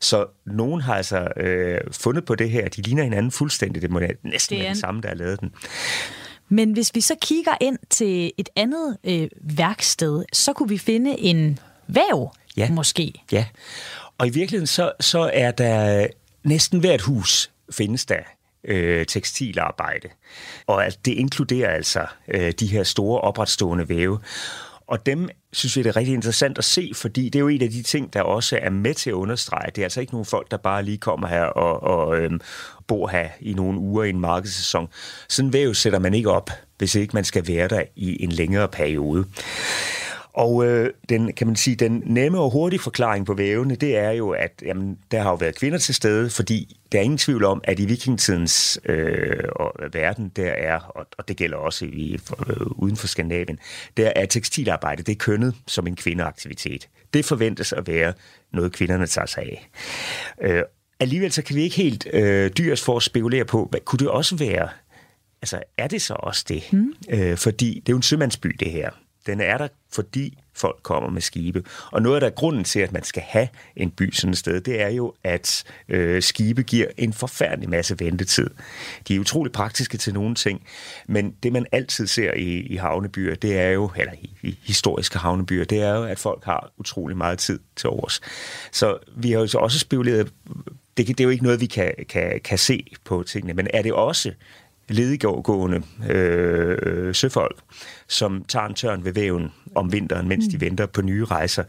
[0.00, 2.68] Så nogen har altså øh, fundet på det her.
[2.68, 3.82] De ligner hinanden fuldstændig.
[3.82, 5.52] Det må næsten det være den samme, der har lavet den.
[6.48, 11.20] Men hvis vi så kigger ind til et andet øh, værksted, så kunne vi finde
[11.20, 12.70] en væv, ja.
[12.70, 13.12] måske.
[13.32, 13.46] Ja,
[14.18, 16.06] og i virkeligheden så, så er der
[16.44, 18.20] næsten hvert hus findes der
[18.64, 20.08] øh, tekstilarbejde.
[20.66, 24.20] Og det inkluderer altså øh, de her store opretstående væve.
[24.88, 27.62] Og dem synes vi, det er rigtig interessant at se, fordi det er jo en
[27.62, 29.70] af de ting, der også er med til at understrege.
[29.70, 32.40] Det er altså ikke nogen folk, der bare lige kommer her og, og øhm,
[32.86, 34.88] bor her i nogle uger i en markedssæson.
[35.28, 38.32] Sådan en væv sætter man ikke op, hvis ikke man skal være der i en
[38.32, 39.24] længere periode.
[40.36, 44.10] Og øh, den, kan man sige, den nemme og hurtige forklaring på vævene, det er
[44.10, 47.44] jo, at jamen, der har jo været kvinder til stede, fordi der er ingen tvivl
[47.44, 49.44] om, at i vikingetidens øh,
[49.92, 52.18] verden, der er, og, og det gælder også i,
[52.48, 53.58] øh, uden for Skandinavien,
[53.96, 56.88] der er tekstilarbejde, det er kønnet som en kvindeaktivitet.
[57.14, 58.12] Det forventes at være
[58.52, 59.70] noget, kvinderne tager sig af.
[60.42, 60.62] Øh,
[61.00, 64.08] alligevel så kan vi ikke helt øh, dyres for at spekulere på, hvad kunne det
[64.08, 64.68] også være?
[65.42, 66.62] Altså, er det så også det?
[66.72, 66.94] Mm.
[67.10, 68.90] Øh, fordi det er jo en sømandsby, det her.
[69.26, 71.64] Den er der, fordi folk kommer med skibe.
[71.92, 74.60] Og noget af der grunden til, at man skal have en by sådan et sted,
[74.60, 78.50] det er jo, at øh, skibe giver en forfærdelig masse ventetid.
[79.08, 80.62] De er utrolig praktiske til nogle ting,
[81.08, 85.18] men det man altid ser i, i havnebyer, det er jo, eller i, i historiske
[85.18, 88.20] havnebyer, det er jo, at folk har utrolig meget tid til års.
[88.72, 90.32] Så vi har jo så også spekuleret,
[90.96, 93.82] det, det er jo ikke noget, vi kan, kan, kan se på tingene, men er
[93.82, 94.32] det også
[94.88, 97.56] ledigående øh, søfolk,
[98.08, 100.50] som tager en tørn ved væven om vinteren, mens mm.
[100.50, 101.64] de venter på nye rejser.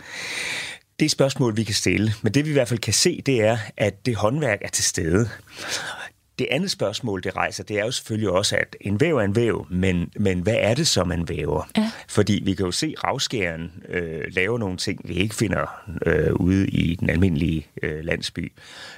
[1.00, 3.44] Det er spørgsmål, vi kan stille, men det vi i hvert fald kan se, det
[3.44, 5.30] er, at det håndværk er til stede.
[6.40, 9.36] Det andet spørgsmål, det rejser, det er jo selvfølgelig også, at en væv er en
[9.36, 11.70] væv, men, men hvad er det så, man væver?
[11.78, 11.92] Ja.
[12.08, 16.68] Fordi vi kan jo se ravskæren øh, lave nogle ting, vi ikke finder øh, ude
[16.68, 18.52] i den almindelige øh, landsby.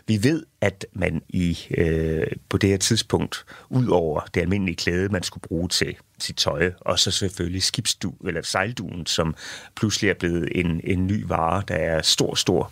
[0.08, 5.10] Vi ved, at man i øh, på det her tidspunkt, ud over det almindelige klæde,
[5.10, 9.36] man skulle bruge til sit tøj, og så selvfølgelig skibsdu, eller sejlduen, som
[9.75, 12.71] pludselig er blevet en, en ny vare, der er stor, stor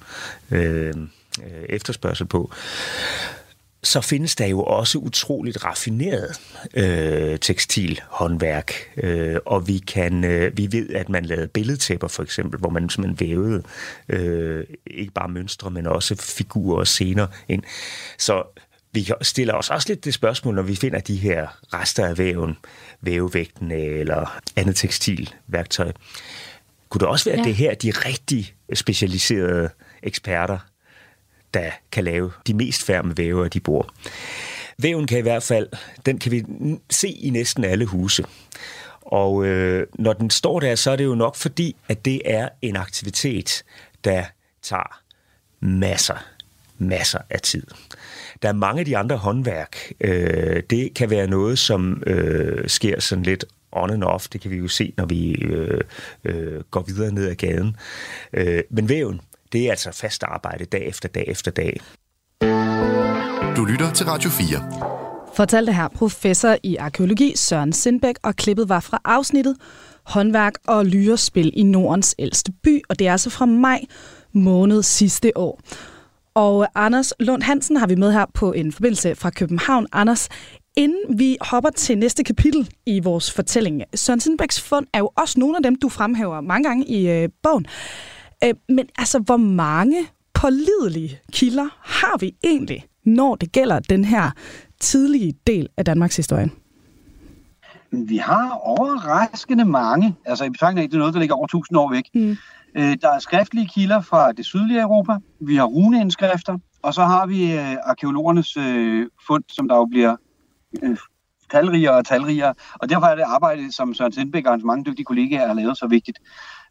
[0.52, 2.52] øh, øh efterspørgsel på
[3.84, 6.40] så findes der jo også utroligt raffineret
[6.74, 12.60] øh, tekstilhåndværk, øh, og vi kan øh, vi ved, at man lavede billedtæpper for eksempel,
[12.60, 13.63] hvor man simpelthen vævede
[14.10, 17.63] øh, ikke bare mønstre, men også figurer og scener ind.
[18.18, 18.44] Så
[18.92, 22.58] vi stiller os også lidt det spørgsmål, når vi finder de her rester af væven,
[23.02, 25.92] vævevægten eller andet tekstilværktøj.
[26.90, 27.44] Kunne det også være, ja.
[27.44, 29.70] det her de rigtig specialiserede
[30.04, 30.58] eksperter
[31.58, 33.93] der kan lave de mest færme væver, de bor.
[34.78, 35.67] Væven kan i hvert fald,
[36.06, 36.46] den kan vi
[36.89, 38.26] se i næsten alle huse.
[39.02, 42.50] Og øh, når den står der, så er det jo nok fordi, at det er
[42.62, 43.63] en aktivitet,
[44.04, 44.24] der
[44.62, 45.02] tager
[45.60, 46.26] masser,
[46.78, 47.63] masser af tid.
[48.41, 49.78] Der er mange af de andre håndværk.
[50.02, 54.28] Øh, det kan være noget, som øh, sker sådan lidt on and off.
[54.28, 55.82] Det kan vi jo se, når vi øh,
[56.24, 57.76] øh, går videre ned ad gaden.
[58.34, 61.80] Øh, men væven, det er altså fast arbejde dag efter dag efter dag.
[63.58, 64.88] Du lytter til Radio 4.
[65.34, 69.56] Fortalte her professor i arkeologi Søren Sindbæk, og klippet var fra afsnittet
[70.04, 73.82] Håndværk og lyrespil i Nordens ældste by, og det er altså fra maj
[74.34, 75.62] måned sidste år.
[76.36, 79.88] Og Anders Lund Hansen har vi med her på en forbindelse fra København.
[79.92, 80.30] Anders,
[80.78, 85.40] inden vi hopper til næste kapitel i vores fortælling, Søren Sindbæks fund er jo også
[85.40, 87.66] nogle af dem, du fremhæver mange gange i øh, bogen.
[88.43, 89.97] Øh, men altså, hvor mange
[90.34, 94.32] pålidelige kilder har vi egentlig, når det gælder den her
[94.80, 96.50] tidlige del af Danmarks historie?
[97.91, 101.78] Vi har overraskende mange, altså i betragtning af, det er noget, der ligger over 1000
[101.78, 102.04] år væk.
[102.13, 102.38] Mm.
[102.76, 107.26] Øh, der er skriftlige kilder fra det sydlige Europa, vi har runeindskrifter, og så har
[107.26, 110.15] vi øh, arkeologernes øh, fund, som der jo bliver
[110.84, 110.97] øh,
[111.52, 112.54] talrigere og talrigere.
[112.74, 115.78] Og derfor er det arbejde, som Søren Sindbæk og hans mange dygtige kollegaer har lavet,
[115.78, 116.20] så vigtigt.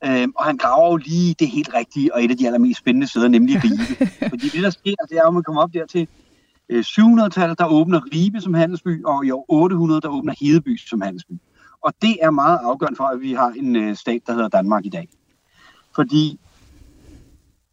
[0.05, 3.07] Øh, og han graver jo lige det helt rigtige, og et af de allermest spændende
[3.07, 4.09] steder, nemlig Ribe.
[4.33, 6.09] Fordi det, der sker, det er, at man kommer op der til
[6.73, 11.33] 700-tallet, der åbner Ribe som handelsby, og i år 800, der åbner Hedeby som handelsby.
[11.81, 14.89] Og det er meget afgørende for, at vi har en stat, der hedder Danmark i
[14.89, 15.09] dag.
[15.95, 16.41] Fordi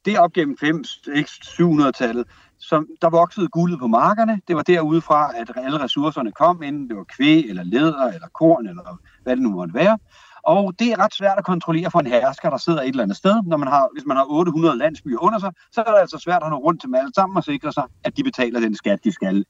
[0.06, 2.28] det er op gennem 500-700-tallet,
[2.70, 4.42] som der voksede guldet på markerne.
[4.48, 8.68] Det var derudefra, at alle ressourcerne kom, enten det var kvæg, eller læder, eller korn,
[8.68, 9.98] eller hvad det nu måtte være.
[10.44, 13.18] Og det er ret svært at kontrollere for en hersker, der sidder et eller andet
[13.18, 13.36] sted.
[13.46, 16.44] Når man har, hvis man har 800 landsbyer under sig, så er det altså svært
[16.44, 19.00] at nå rundt til dem alle sammen og sikre sig, at de betaler den skat,
[19.04, 19.46] de skal.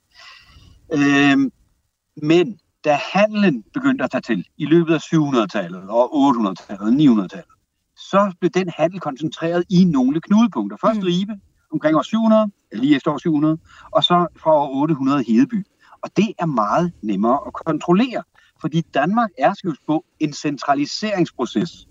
[0.94, 1.52] Øhm,
[2.22, 7.54] men da handelen begyndte at tage til i løbet af 700-tallet og 800-tallet og 900-tallet,
[7.96, 10.78] så blev den handel koncentreret i nogle knudepunkter.
[10.82, 11.06] Først mm.
[11.06, 11.34] Ribe,
[11.74, 13.58] omkring år 700, lige efter år 700,
[13.92, 15.66] og så fra år 800 Hedeby.
[16.04, 18.24] Og det er meget nemmere at kontrollere,
[18.62, 21.88] fordi Danmark er, skal på, en centraliseringsproces.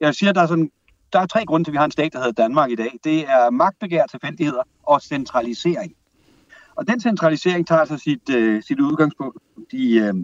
[0.00, 0.70] Jeg siger, der er, sådan,
[1.12, 2.98] der er tre grunde til, at vi har en stat, der hedder Danmark i dag.
[3.04, 5.92] Det er magtbegær, tilfældigheder og centralisering.
[6.76, 9.38] Og den centralisering tager altså sit, øh, sit udgangspunkt
[9.72, 10.14] i, øh,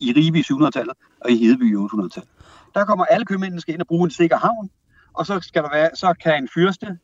[0.00, 2.30] i Ribe i 700-tallet og i Hedeby i 800-tallet.
[2.74, 4.70] Der kommer alle købmændene skal ind og bruge en sikker havn,
[5.14, 6.98] og så, skal der være, så kan en fyrste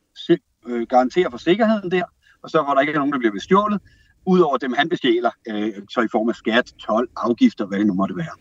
[0.67, 2.03] øh, garantere for sikkerheden der,
[2.43, 3.81] og så var der ikke nogen, der bliver bestjålet,
[4.25, 7.93] udover dem han bestjæler, øh, så i form af skat, tolv, afgifter, hvad det nu
[7.93, 8.35] måtte være.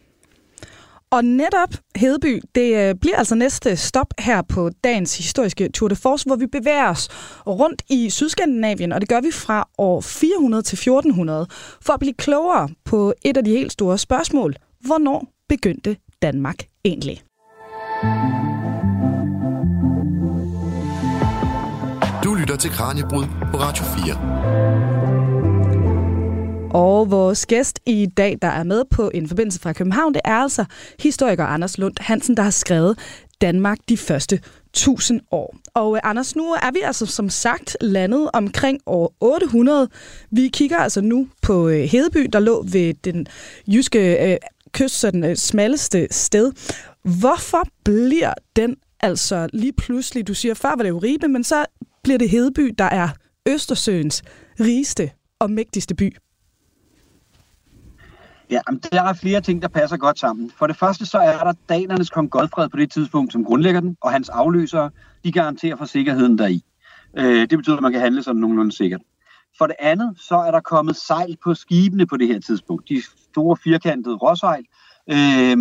[1.12, 5.96] Og netop Hedeby, det øh, bliver altså næste stop her på dagens historiske Tour de
[5.96, 7.08] Force, hvor vi bevæger os
[7.46, 11.46] rundt i Sydskandinavien, og det gør vi fra år 400 til 1400,
[11.80, 14.54] for at blive klogere på et af de helt store spørgsmål.
[14.80, 17.22] Hvornår begyndte Danmark egentlig?
[18.02, 18.39] Mm.
[22.60, 24.14] Til Kranjebrud på Radio 4.
[26.74, 30.34] Og vores gæst i dag, der er med på en forbindelse fra København, det er
[30.34, 30.64] altså
[30.98, 32.98] historiker Anders Lund Hansen, der har skrevet
[33.40, 35.56] Danmark de første 1000 år.
[35.74, 39.88] Og øh, Anders, nu er vi altså som sagt landet omkring år 800.
[40.30, 43.26] Vi kigger altså nu på øh, Hedeby, der lå ved den
[43.66, 44.36] jyske øh,
[44.72, 46.52] kyst, så den øh, smalleste sted.
[47.02, 51.64] Hvorfor bliver den altså lige pludselig, du siger, før var det jo Ribe, men så
[52.02, 53.08] bliver det Hedeby, der er
[53.48, 54.22] Østersøens
[54.60, 56.16] rigeste og mægtigste by?
[58.50, 60.50] Ja, men der er flere ting, der passer godt sammen.
[60.58, 63.96] For det første så er der danernes kong Godfred på det tidspunkt, som grundlægger den,
[64.00, 64.90] og hans afløsere,
[65.24, 66.64] de garanterer for sikkerheden deri.
[67.18, 69.00] Øh, det betyder, at man kan handle sådan nogenlunde sikkert.
[69.58, 72.88] For det andet, så er der kommet sejl på skibene på det her tidspunkt.
[72.88, 74.64] De store firkantede råsejl,
[75.10, 75.56] øh,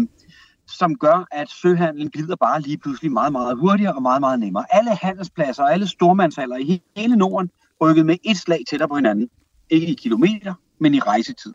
[0.70, 4.66] som gør, at søhandlen glider bare lige pludselig meget, meget hurtigere og meget, meget nemmere.
[4.70, 7.50] Alle handelspladser og alle stormandshaller i hele Norden
[7.82, 9.30] rykket med et slag tættere på hinanden.
[9.70, 11.54] Ikke i kilometer, men i rejsetid.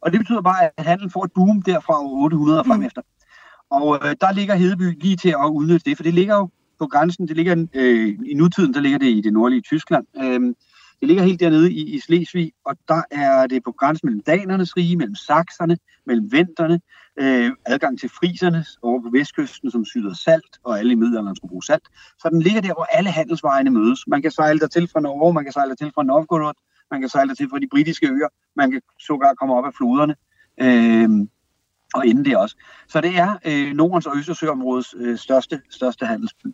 [0.00, 2.86] Og det betyder bare, at handelen får et boom derfra 800 og frem mm.
[2.86, 3.02] efter.
[3.70, 6.86] Og øh, der ligger Hedeby lige til at udnytte det, for det ligger jo på
[6.86, 10.06] grænsen, det ligger øh, i nutiden, der ligger det i det nordlige Tyskland.
[10.16, 10.54] Øh,
[11.00, 14.76] det ligger helt dernede i, i Slesvig, og der er det på grænsen mellem danernes
[14.76, 16.80] rige, mellem sakserne, mellem venterne,
[17.20, 21.50] øh, adgang til friserne over på vestkysten, som syder salt, og alle i middelalderen skulle
[21.50, 21.88] bruge salt.
[22.18, 24.06] Så den ligger der, hvor alle handelsvejene mødes.
[24.06, 26.54] Man kan sejle der til fra Norge, man kan sejle der til fra Novgorod,
[26.90, 29.74] man kan sejle der til fra de britiske øer, man kan sågar komme op af
[29.74, 30.14] floderne.
[30.60, 31.26] Øh,
[31.94, 32.56] og inden det også.
[32.88, 36.46] Så det er øh, Nordens og Østersøområdets øh, største, største handelsby.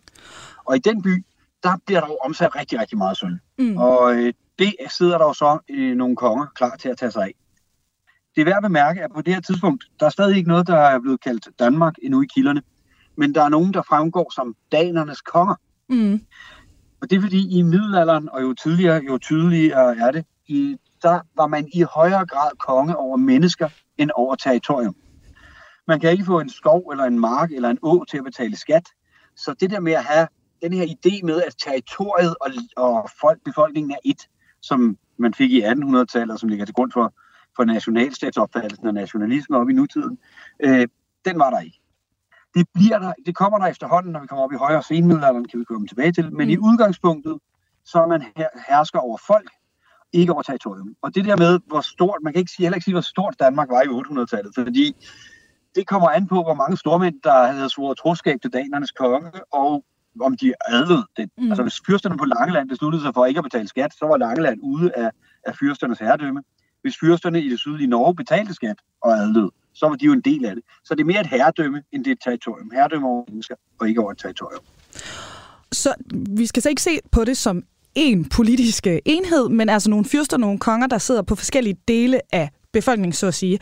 [0.65, 1.25] Og i den by,
[1.63, 3.37] der bliver der jo omsat rigtig, rigtig meget sølv.
[3.59, 3.77] Mm.
[3.77, 7.23] Og øh, det sidder der jo så øh, nogle konger klar til at tage sig
[7.23, 7.33] af.
[8.37, 10.67] Det er værd at bemærke, at på det her tidspunkt, der er stadig ikke noget,
[10.67, 12.61] der er blevet kaldt Danmark endnu i kilderne.
[13.15, 15.55] Men der er nogen, der fremgår som danernes konger.
[15.89, 16.21] Mm.
[17.01, 21.19] Og det er fordi i middelalderen, og jo tidligere, jo tydeligere er det, i, der
[21.35, 24.95] var man i højere grad konge over mennesker end over territorium.
[25.87, 28.57] Man kan ikke få en skov eller en mark eller en å til at betale
[28.57, 28.89] skat.
[29.35, 30.27] Så det der med at have
[30.61, 34.27] den her idé med, at territoriet og, og folk, befolkningen er et,
[34.61, 37.13] som man fik i 1800-tallet, og som ligger til grund for,
[37.57, 40.17] for nationalstatsopfattelsen og nationalisme op i nutiden,
[40.65, 40.87] øh,
[41.25, 41.79] den var der ikke.
[42.55, 45.59] Det, bliver der, det kommer der efterhånden, når vi kommer op i højere senmiddelalderen, kan
[45.59, 46.53] vi komme tilbage til, men mm.
[46.53, 47.37] i udgangspunktet,
[47.85, 49.49] så er man her, hersker over folk,
[50.13, 50.95] ikke over territorium.
[51.01, 53.35] Og det der med, hvor stort, man kan ikke sige, heller ikke sige, hvor stort
[53.39, 54.95] Danmark var i 800-tallet, fordi
[55.75, 59.83] det kommer an på, hvor mange stormænd, der havde svoret troskab til danernes konge, og
[60.21, 61.29] om de adlede det.
[61.37, 61.47] Mm.
[61.47, 64.59] Altså hvis fyrsterne på Langeland besluttede sig for ikke at betale skat, så var Langeland
[64.63, 65.11] ude af,
[65.45, 66.43] af fyrsternes herredømme.
[66.81, 70.21] Hvis fyrsterne i det sydlige Norge betalte skat og adlød, så var de jo en
[70.21, 70.63] del af det.
[70.85, 72.71] Så det er mere et herredømme, end det er et territorium.
[72.73, 74.61] Herredømme over mennesker, og ikke over et territorium.
[75.71, 77.63] Så vi skal så ikke se på det som
[77.95, 82.21] en politisk øh, enhed, men altså nogle fyrster, nogle konger, der sidder på forskellige dele
[82.33, 83.59] af befolkningen, så at sige.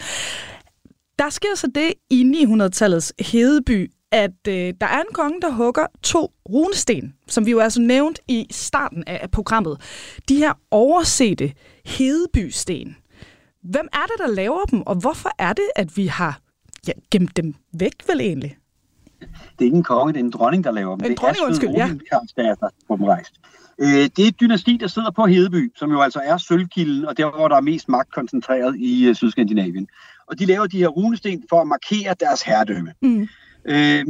[1.20, 5.88] Der sker så det i 900-tallets Hedeby, at øh, der er en konge, der hugger
[6.04, 9.82] to runesten, som vi jo altså nævnt i starten af programmet.
[10.30, 11.54] De her oversete
[11.86, 12.96] Hedebysten.
[13.70, 16.40] Hvem er det, der laver dem, og hvorfor er det, at vi har
[16.88, 18.58] ja, gemt dem væk vel egentlig?
[19.20, 21.06] Det er ikke en konge, det er en dronning, der laver dem.
[21.06, 21.90] En det dronning, er undskyld, ja.
[22.36, 23.34] der på dem rejst.
[23.80, 27.18] Øh, det er et dynasti, der sidder på Hedeby, som jo altså er sølvkilden, og
[27.18, 29.88] der, hvor der er mest magt koncentreret i uh, Sydskandinavien.
[30.28, 32.94] Og de laver de her runesten for at markere deres herredømme.
[33.02, 33.28] Mm.
[33.66, 34.06] Øh,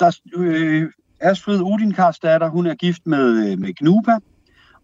[0.00, 0.90] der, øh,
[1.20, 4.18] Astrid Odinkars datter, hun er gift med, øh, med Knupa,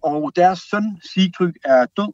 [0.03, 2.13] og deres søn Sigtryg er død,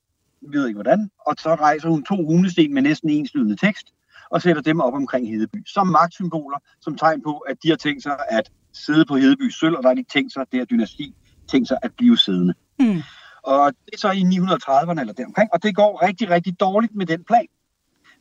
[0.48, 3.86] ved ikke hvordan, og så rejser hun to runesten med næsten enslydende tekst,
[4.30, 8.02] og sætter dem op omkring Hedeby, som magtsymboler, som tegn på, at de har tænkt
[8.02, 11.14] sig at sidde på Hedeby sølv, og der har de tænkt sig, det her dynasti,
[11.48, 12.54] tænkt sig at blive siddende.
[12.78, 13.02] Mm.
[13.42, 17.06] Og det er så i 930'erne eller deromkring, og det går rigtig, rigtig dårligt med
[17.06, 17.46] den plan.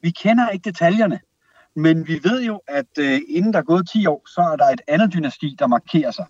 [0.02, 1.20] Vi kender ikke detaljerne,
[1.76, 4.66] men vi ved jo, at øh, inden der er gået 10 år, så er der
[4.66, 6.26] et andet dynasti, der markerer sig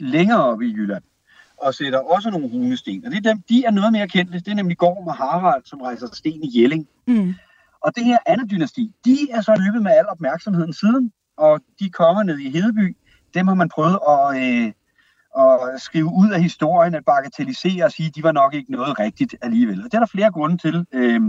[0.00, 1.04] længere oppe i Jylland,
[1.64, 3.06] og sætter også nogle runesten.
[3.06, 4.38] Og det er dem, de er noget mere kendte.
[4.38, 6.88] Det er nemlig Gorm og Harald, som rejser sten i Jelling.
[7.06, 7.34] Mm.
[7.80, 11.90] Og det her andet dynasti, de er så løbet med al opmærksomheden siden, og de
[11.90, 12.96] kommer ned i Hedeby,
[13.34, 14.72] dem har man prøvet at, øh,
[15.38, 18.98] at skrive ud af historien, at bagatellisere og sige, at de var nok ikke noget
[18.98, 19.78] rigtigt alligevel.
[19.78, 21.20] Og det er der flere grunde til, øh,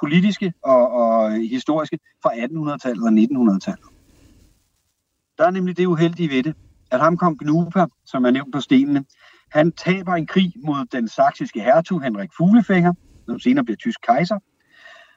[0.00, 3.84] politiske og, og historiske, fra 1800-tallet og 1900-tallet.
[5.38, 6.54] Der er nemlig det uheldige ved det,
[6.90, 9.04] at ham kom Gnupa, som er nævnt på stenene,
[9.54, 12.92] han taber en krig mod den saksiske hertug Henrik Fuglefinger,
[13.26, 14.38] som senere bliver tysk kejser.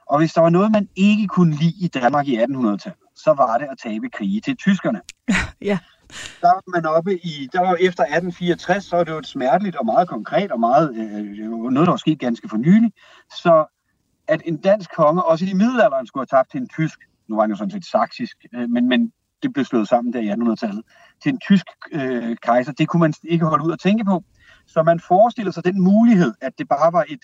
[0.05, 3.57] Og hvis der var noget, man ikke kunne lide i Danmark i 1800-tallet, så var
[3.57, 5.01] det at tabe krige til tyskerne.
[5.61, 5.79] Ja.
[6.41, 9.75] Der var man oppe i, der var efter 1864, så var det jo et smerteligt
[9.75, 12.91] og meget konkret og meget, øh, noget, der var sket ganske for nylig.
[13.43, 13.65] Så
[14.27, 17.43] at en dansk konge også i middelalderen skulle have tabt til en tysk, nu var
[17.43, 19.11] han jo sådan set saksisk, øh, men, men
[19.43, 20.83] det blev slået sammen der i 1800-tallet,
[21.23, 24.23] til en tysk øh, kejser, det kunne man ikke holde ud at tænke på.
[24.67, 27.19] Så man forestiller sig den mulighed, at det bare var et,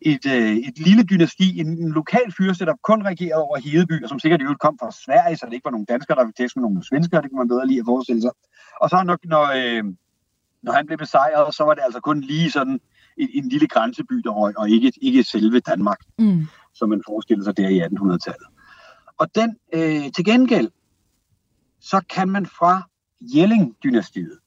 [0.00, 4.08] et, øh, et lille dynasti, en, en lokal fyrste, der kun regerede over Hedeby, og
[4.08, 6.38] som sikkert i øvrigt kom fra Sverige, så det ikke var nogen danskere, der ville
[6.38, 8.30] tæske med nogle svenskere, det kunne man bedre lige at forestille sig.
[8.80, 9.84] Og så når, når, øh,
[10.62, 12.80] når han blev besejret, så var det altså kun lige sådan
[13.16, 16.46] en, en lille grænseby, der og ikke, ikke selve Danmark, Mm.
[16.74, 18.48] som man forestiller sig der i 1800-tallet.
[19.18, 20.70] Og den, øh, til gengæld,
[21.80, 22.88] så kan man fra
[23.20, 24.38] Jelling-dynastiet,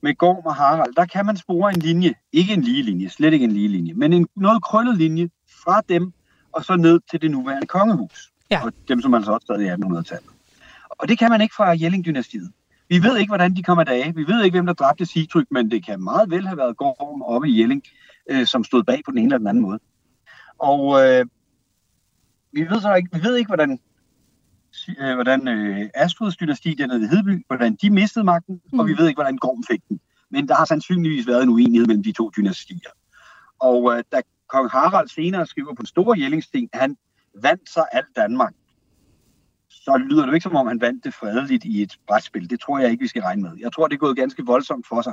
[0.00, 3.32] med Gorm og Harald, der kan man spore en linje, ikke en lige linje, slet
[3.32, 5.28] ikke en lige linje, men en noget krøllet linje
[5.64, 6.12] fra dem,
[6.52, 8.32] og så ned til det nuværende kongehus.
[8.50, 8.64] Ja.
[8.64, 10.30] Og dem, som altså også stadig i 1800-tallet.
[10.90, 12.52] Og det kan man ikke fra Jelling-dynastiet.
[12.88, 14.14] Vi ved ikke, hvordan de kommer dage.
[14.14, 17.22] Vi ved ikke, hvem der dræbte Sigtryk, men det kan meget vel have været Gorm
[17.22, 17.82] oppe i Jelling,
[18.30, 19.78] øh, som stod bag på den ene eller den anden måde.
[20.58, 21.26] Og øh,
[22.52, 23.78] vi ved så ikke, vi ved ikke, hvordan
[24.98, 28.78] øh, hvordan øh, Astrids dynasti dernede ved Hedeby, hvordan de mistede magten, mm.
[28.78, 30.00] og vi ved ikke, hvordan Gorm fik den.
[30.30, 32.90] Men der har sandsynligvis været en uenighed mellem de to dynastier.
[33.58, 36.96] Og øh, da kong Harald senere skriver på den store Jellingsten, at han
[37.42, 38.54] vandt sig alt Danmark,
[39.68, 42.50] så lyder det jo ikke som om, han vandt det fredeligt i et brætspil.
[42.50, 43.50] Det tror jeg ikke, vi skal regne med.
[43.58, 45.12] Jeg tror, det er gået ganske voldsomt for sig.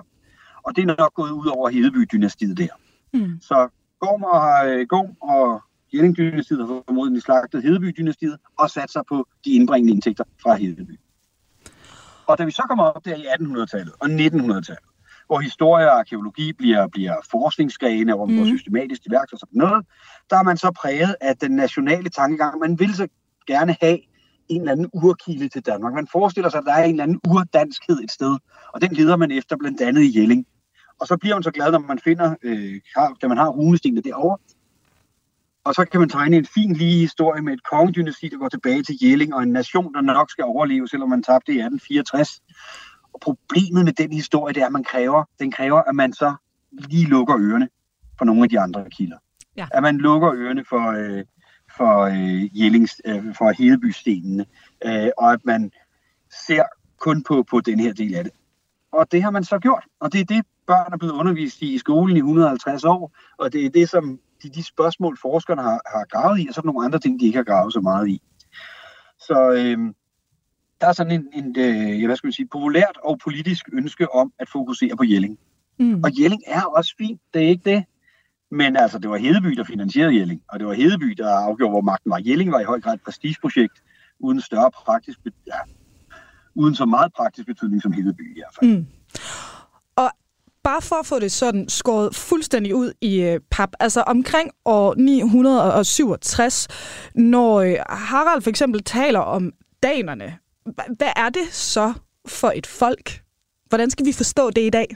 [0.63, 2.67] Og det er nok gået ud over Hedeby-dynastiet der.
[3.13, 3.41] Mm.
[3.41, 5.61] Så Gorm og, øh, Gorm og
[5.93, 10.99] Jelling-dynastiet har formodentlig slagtet Hedeby-dynastiet og sat sig på de indbringende indtægter fra Hedeby.
[12.27, 14.83] Og da vi så kommer op der i 1800-tallet og 1900-tallet,
[15.27, 18.57] hvor historie og arkeologi bliver, bliver forskningsgrene, hvor man går Mhm.
[18.57, 19.85] systematisk til værks og sådan noget,
[20.29, 22.59] der er man så præget af den nationale tankegang.
[22.59, 23.07] Man vil så
[23.47, 23.99] gerne have
[24.49, 25.93] en eller anden urkilde til Danmark.
[25.93, 28.37] Man forestiller sig, at der er en eller anden urdanskhed et sted,
[28.73, 30.45] og den leder man efter blandt andet i Jelling.
[30.99, 32.81] Og så bliver man så glad, når man finder, øh,
[33.21, 34.37] da man har runestenene derovre,
[35.63, 38.83] og så kan man tegne en fin lige historie med et kongedynasti, der går tilbage
[38.83, 42.41] til Jelling, og en nation, der nok skal overleve, selvom man tabte i 1864.
[43.13, 46.35] Og problemet med den historie, det er, at man kræver, den kræver, at man så
[46.71, 47.69] lige lukker ørerne
[48.17, 49.17] for nogle af de andre kilder.
[49.57, 49.67] Ja.
[49.71, 51.23] At man lukker ørerne for, øh,
[51.77, 54.45] for øh, Jellings, øh, for Hedebystenene,
[54.85, 55.71] øh, og at man
[56.47, 56.63] ser
[56.99, 58.33] kun på, på den her del af det.
[58.91, 61.73] Og det har man så gjort, og det er det, børn er blevet undervist i
[61.73, 65.81] i skolen i 150 år, og det er det, som de, de spørgsmål, forskerne har,
[65.85, 67.81] har gravet i, og så er der nogle andre ting, de ikke har gravet så
[67.81, 68.21] meget i.
[69.19, 69.77] Så øh,
[70.81, 74.33] der er sådan en, en øh, hvad skal man sige, populært og politisk ønske om
[74.39, 75.37] at fokusere på Jelling.
[75.79, 76.03] Mm.
[76.03, 77.85] Og Jelling er også fint, det er ikke det.
[78.51, 81.81] Men altså, det var Hedeby, der finansierede Jelling, og det var Hedeby, der afgjorde, hvor
[81.81, 82.21] magten var.
[82.25, 83.83] Jelling var i høj grad et prestigeprojekt,
[84.19, 85.59] uden større praktisk, ja,
[86.55, 88.77] uden så meget praktisk betydning som Hedeby i hvert fald.
[88.77, 88.85] Mm.
[89.95, 90.11] Og
[90.63, 94.95] bare for at få det sådan skåret fuldstændig ud i øh, pap, altså omkring år
[94.97, 96.67] 967,
[97.15, 99.51] når øh, Harald for eksempel taler om
[99.83, 100.37] danerne,
[100.97, 101.93] hvad er det så
[102.27, 103.21] for et folk?
[103.69, 104.95] Hvordan skal vi forstå det i dag?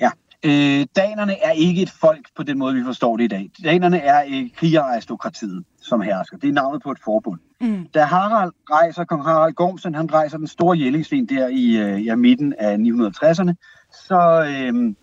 [0.00, 0.10] Ja,
[0.44, 3.50] øh, danerne er ikke et folk på den måde, vi forstår det i dag.
[3.64, 6.36] Danerne er øh, krigeraristokratiet, som hersker.
[6.36, 7.40] Det er navnet på et forbund.
[7.60, 7.86] Mm.
[7.94, 12.16] Da Harald rejser, kong Harald Gormsen, han rejser den store Jellingsten der i øh, ja,
[12.16, 13.54] midten af 960'erne,
[13.94, 14.94] så, øh,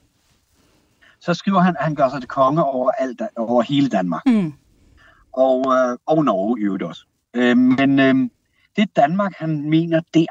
[1.19, 4.21] så skriver han, at han gør sig til konge over, alt, over hele Danmark.
[4.25, 4.53] Mm.
[5.33, 7.05] Og, øh, og Norge i øvrigt også.
[7.33, 8.15] Øh, men øh,
[8.75, 10.25] det Danmark, han mener der,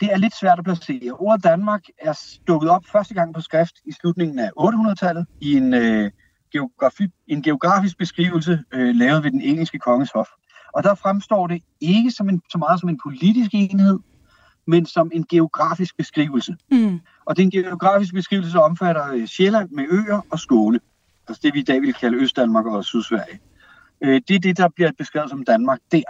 [0.00, 1.12] det er lidt svært at placere.
[1.12, 5.74] Ordet Danmark er stukket op første gang på skrift i slutningen af 800-tallet i en,
[5.74, 6.10] øh,
[6.52, 10.28] geografi, en geografisk beskrivelse øh, lavet ved den engelske konges hof.
[10.72, 13.98] Og der fremstår det ikke som en, så meget som en politisk enhed,
[14.66, 16.56] men som en geografisk beskrivelse.
[16.70, 17.00] Mm.
[17.24, 20.80] Og det er en geografisk beskrivelse, omfatter øh, Sjælland med øer og Skåne.
[21.28, 23.40] Altså det, vi i dag vil kalde Østdanmark og Sydsverige.
[24.00, 26.02] Øh, det er det, der bliver beskrevet som Danmark der.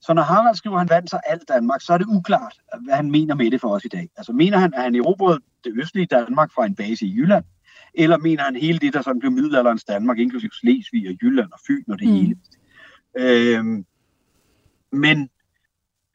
[0.00, 2.94] Så når Harald skriver, at han vandt sig alt Danmark, så er det uklart, hvad
[2.94, 4.08] han mener med det for os i dag.
[4.16, 7.44] Altså mener han, at han erobrede det østlige Danmark fra en base i Jylland,
[7.94, 11.58] eller mener han hele det, der sådan blev middelalderens Danmark, inklusive Slesvig og Jylland og
[11.66, 12.14] Fyn og det mm.
[12.14, 12.36] hele.
[13.18, 13.84] Øhm,
[14.92, 15.28] men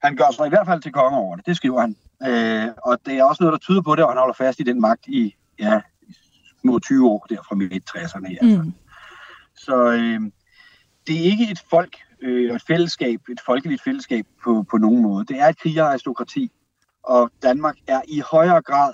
[0.03, 1.95] han gør sig i hvert fald til konge over det, det skriver han.
[2.27, 4.63] Øh, og det er også noget, der tyder på det, og han holder fast i
[4.63, 5.81] den magt i ja,
[6.61, 8.27] små 20 år der fra midt-60'erne.
[8.41, 8.61] Altså.
[8.61, 8.73] Mm.
[9.55, 10.21] Så øh,
[11.07, 15.25] det er ikke et folk, øh, et fællesskab, et folkeligt fællesskab på, på nogen måde.
[15.25, 16.51] Det er et krigeraristokrati,
[17.03, 18.93] og Danmark er i højere grad,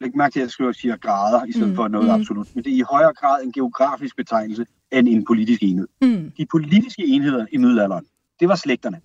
[0.00, 1.76] læg mærke til, at jeg skriver, siger grader, i stedet mm.
[1.76, 2.20] for noget mm.
[2.20, 5.88] absolut, men det er i højere grad en geografisk betegnelse end en politisk enhed.
[6.02, 6.32] Mm.
[6.36, 8.04] De politiske enheder i middelalderen,
[8.40, 9.00] det var slægterne.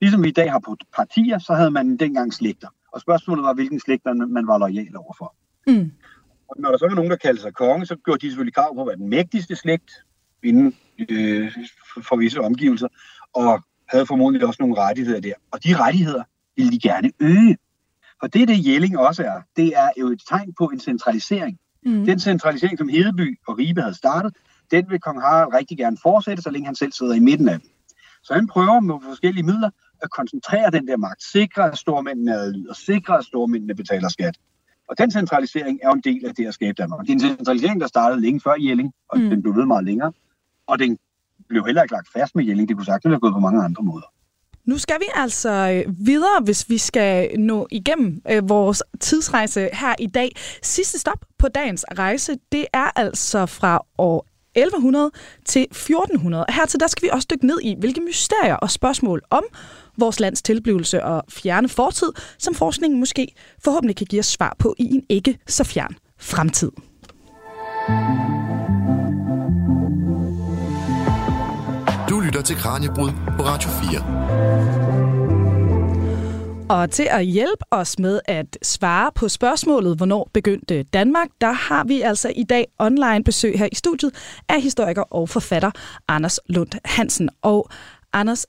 [0.00, 2.68] Ligesom vi i dag har på partier, så havde man dengang slægter.
[2.92, 5.34] Og spørgsmålet var, hvilken slægter man var lojal overfor.
[5.66, 5.92] Mm.
[6.48, 8.74] Og når der så var nogen, der kaldte sig konge, så gjorde de selvfølgelig krav
[8.74, 9.90] på at være den mægtigste slægt
[10.42, 10.74] inden
[11.10, 11.52] øh,
[12.08, 12.88] for visse omgivelser,
[13.34, 15.34] og havde formodentlig også nogle rettigheder der.
[15.50, 16.22] Og de rettigheder
[16.56, 17.56] ville de gerne øge.
[18.22, 19.40] Og det det, Jelling også er.
[19.56, 21.58] Det er jo et tegn på en centralisering.
[21.86, 22.04] Mm.
[22.04, 24.36] Den centralisering, som Hedeby og Ribe havde startet,
[24.70, 27.60] den vil kong Harald rigtig gerne fortsætte, så længe han selv sidder i midten af
[27.60, 27.68] den.
[28.22, 29.70] Så han prøver med forskellige midler
[30.02, 34.36] at koncentrere den der magt, sikre at stormændene adlyder, sikre at stormændene betaler skat.
[34.88, 37.00] Og den centralisering er jo en del af det at skabe Danmark.
[37.00, 39.30] Det er en centralisering, der startede længe før Jelling, og mm.
[39.30, 40.12] den blev ved meget længere.
[40.66, 40.98] Og den
[41.48, 42.68] blev heller ikke lagt fast med Jelling.
[42.68, 44.06] Det kunne sagtens have gået på mange andre måder.
[44.64, 49.94] Nu skal vi altså øh, videre, hvis vi skal nå igennem øh, vores tidsrejse her
[49.98, 50.36] i dag.
[50.62, 55.10] Sidste stop på dagens rejse, det er altså fra år 1100
[55.44, 56.44] til 1400.
[56.48, 59.44] Hertil der skal vi også dykke ned i, hvilke mysterier og spørgsmål om
[59.98, 63.34] vores lands tilblivelse og fjerne fortid, som forskningen måske
[63.64, 66.70] forhåbentlig kan give os svar på i en ikke så fjern fremtid.
[72.08, 75.09] Du lytter til Kranjebrud på Radio 4.
[76.70, 81.84] Og til at hjælpe os med at svare på spørgsmålet, hvornår begyndte Danmark, der har
[81.84, 85.70] vi altså i dag online besøg her i studiet af historiker og forfatter
[86.08, 87.28] Anders Lund Hansen.
[87.42, 87.68] Og
[88.12, 88.46] Anders,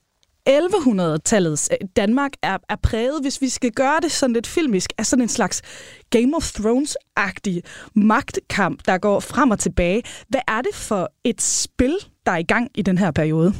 [0.50, 5.06] 1100-tallets øh, Danmark er, er præget, hvis vi skal gøre det sådan lidt filmisk, af
[5.06, 5.62] sådan en slags
[6.10, 7.62] Game of Thrones-agtig
[7.96, 10.04] magtkamp, der går frem og tilbage.
[10.28, 11.96] Hvad er det for et spil,
[12.26, 13.54] der er i gang i den her periode?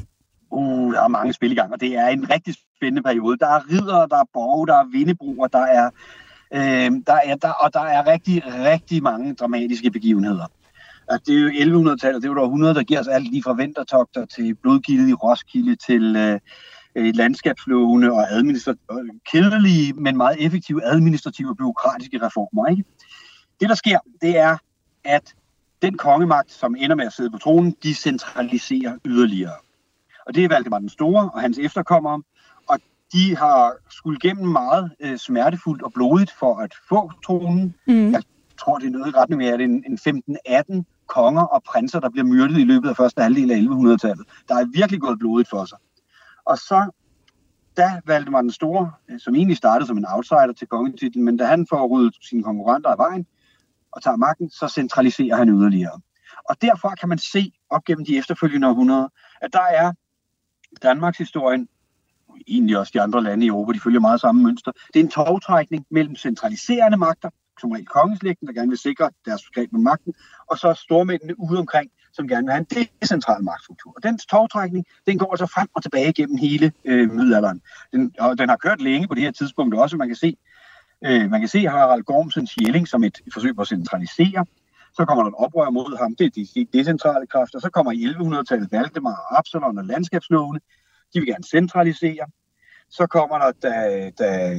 [0.52, 3.38] Uh, der er mange spil i gang, og det er en rigtig spændende periode.
[3.38, 5.90] Der er ridder, der er borge, der er vindebruger, der er,
[6.54, 10.48] øh, der er der, og der er rigtig, rigtig mange dramatiske begivenheder.
[11.08, 13.44] Altså, det er jo 1100-tallet, det er jo der 100, der giver os alt lige
[13.44, 16.16] fra vintertogter til blodgilde i Roskilde til
[16.96, 22.68] øh, landskabslovene og øh, kedelige, men meget effektive administrative og byråkratiske reformer.
[22.68, 22.84] Ikke?
[23.60, 24.58] Det, der sker, det er,
[25.04, 25.36] at
[25.82, 29.56] den kongemagt, som ender med at sidde på tronen, de centraliserer yderligere.
[30.26, 32.22] Og det er Valdemar den Store og hans efterkommere,
[33.14, 37.76] de har skulle gennem meget øh, smertefuldt og blodigt for at få tronen.
[37.88, 38.12] Mm.
[38.12, 38.24] Jeg
[38.60, 40.24] tror, det er noget i retning med, at det er en
[40.80, 44.26] 15-18 konger og prinser, der bliver myrdet i løbet af første halvdel af 1100-tallet.
[44.50, 45.78] Der er virkelig gået blodigt for sig.
[46.46, 46.92] Og så,
[47.78, 51.46] da Valdemar den Store, øh, som egentlig startede som en outsider til kongetitlen, men da
[51.46, 53.26] han får ryddet sine konkurrenter af vejen
[53.92, 56.02] og tager magten, så centraliserer han yderligere.
[56.50, 59.08] Og derfor kan man se op gennem de efterfølgende århundreder,
[59.42, 59.94] at der er
[60.84, 61.68] Danmarks historien,
[62.48, 64.72] egentlig også de andre lande i Europa, de følger meget samme mønster.
[64.94, 67.30] Det er en togtrækning mellem centraliserende magter,
[67.60, 70.14] som regel kongeslægten, der gerne vil sikre deres greb med magten,
[70.50, 73.94] og så stormændene ude omkring, som gerne vil have en decentral magtstruktur.
[73.96, 77.62] Og den togtrækning, den går altså frem og tilbage gennem hele øh, middelalderen.
[77.94, 80.38] Den, og den har kørt længe på det her tidspunkt også, man kan se,
[81.06, 84.46] øh, man kan se Harald Gormsens Jelling som et forsøg på at centralisere.
[84.94, 87.60] Så kommer der et oprør mod ham, det er de decentrale kræfter.
[87.60, 90.60] Så kommer i 1100-tallet Valdemar og Absalon og landskabslovene.
[91.14, 92.26] De vil gerne centralisere.
[92.90, 94.56] Så kommer der, da, da,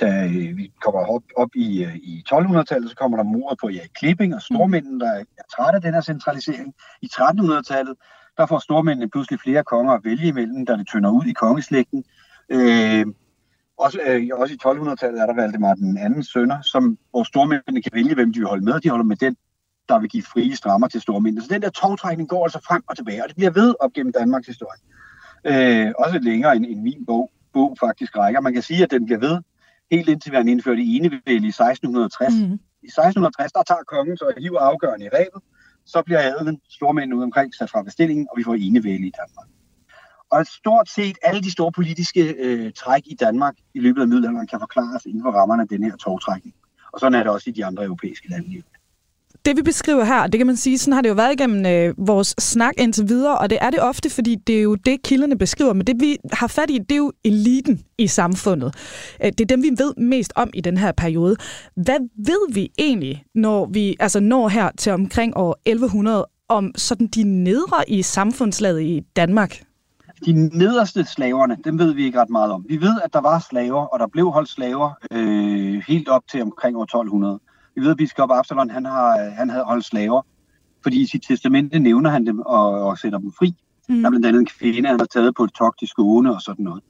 [0.00, 3.90] da vi kommer op, op i, øh, i 1200-tallet, så kommer der mordet på Erik
[3.94, 6.74] Klipping og stormændene, der er trætte af den her centralisering.
[7.02, 7.94] I 1300-tallet,
[8.36, 12.04] der får stormændene pludselig flere konger at vælge imellem, da det tynder ud i kongeslægten.
[12.48, 13.06] Øh,
[13.78, 17.92] også, øh, også i 1200-tallet er der Valdemar den anden sønner, som, hvor stormændene kan
[17.94, 18.80] vælge, hvem de vil holde med.
[18.80, 19.36] De holder med den,
[19.92, 21.42] der vil give frie strammer til stormændene.
[21.42, 24.12] Så den der togtrækning går altså frem og tilbage, og det bliver ved op gennem
[24.12, 24.80] Danmarks historie.
[25.50, 28.40] Øh, også længere end, end min bog, bog faktisk rækker.
[28.40, 29.38] Man kan sige, at den bliver ved
[29.90, 32.34] helt indtil vi indført i enevælde i 1660.
[32.34, 32.58] Mm.
[32.82, 35.42] I 1660, der tager kongen så hiver afgørende i rebet,
[35.86, 39.48] så bliver adelen, stormændene ude omkring, sat fra bestillingen, og vi får enevælde i Danmark.
[40.30, 44.46] Og stort set alle de store politiske øh, træk i Danmark i løbet af middelalderen
[44.46, 46.54] kan forklares inden for rammerne af den her togtrækning.
[46.92, 48.62] Og sådan er det også i de andre europæiske lande
[49.44, 51.94] det vi beskriver her, det kan man sige, sådan har det jo været igennem øh,
[52.06, 55.38] vores snak indtil videre, og det er det ofte, fordi det er jo det, kilderne
[55.38, 58.74] beskriver, men det vi har fat i, det er jo eliten i samfundet.
[59.24, 61.36] Øh, det er dem, vi ved mest om i den her periode.
[61.76, 67.06] Hvad ved vi egentlig, når vi altså når her til omkring år 1100, om sådan
[67.06, 69.62] de nedre i samfundslaget i Danmark?
[70.26, 72.64] De nederste slaverne, dem ved vi ikke ret meget om.
[72.68, 76.42] Vi ved, at der var slaver, og der blev holdt slaver øh, helt op til
[76.42, 77.40] omkring år 1200.
[77.74, 80.22] Vi ved, at biskop Absalon, han, har, han havde holdt slaver,
[80.82, 83.54] fordi i sit testamente nævner han dem og, og sætter dem fri.
[83.88, 84.00] Mm.
[84.00, 86.40] Der er blandt andet en kvinde, han har taget på et togt til Skåne og
[86.42, 86.82] sådan noget.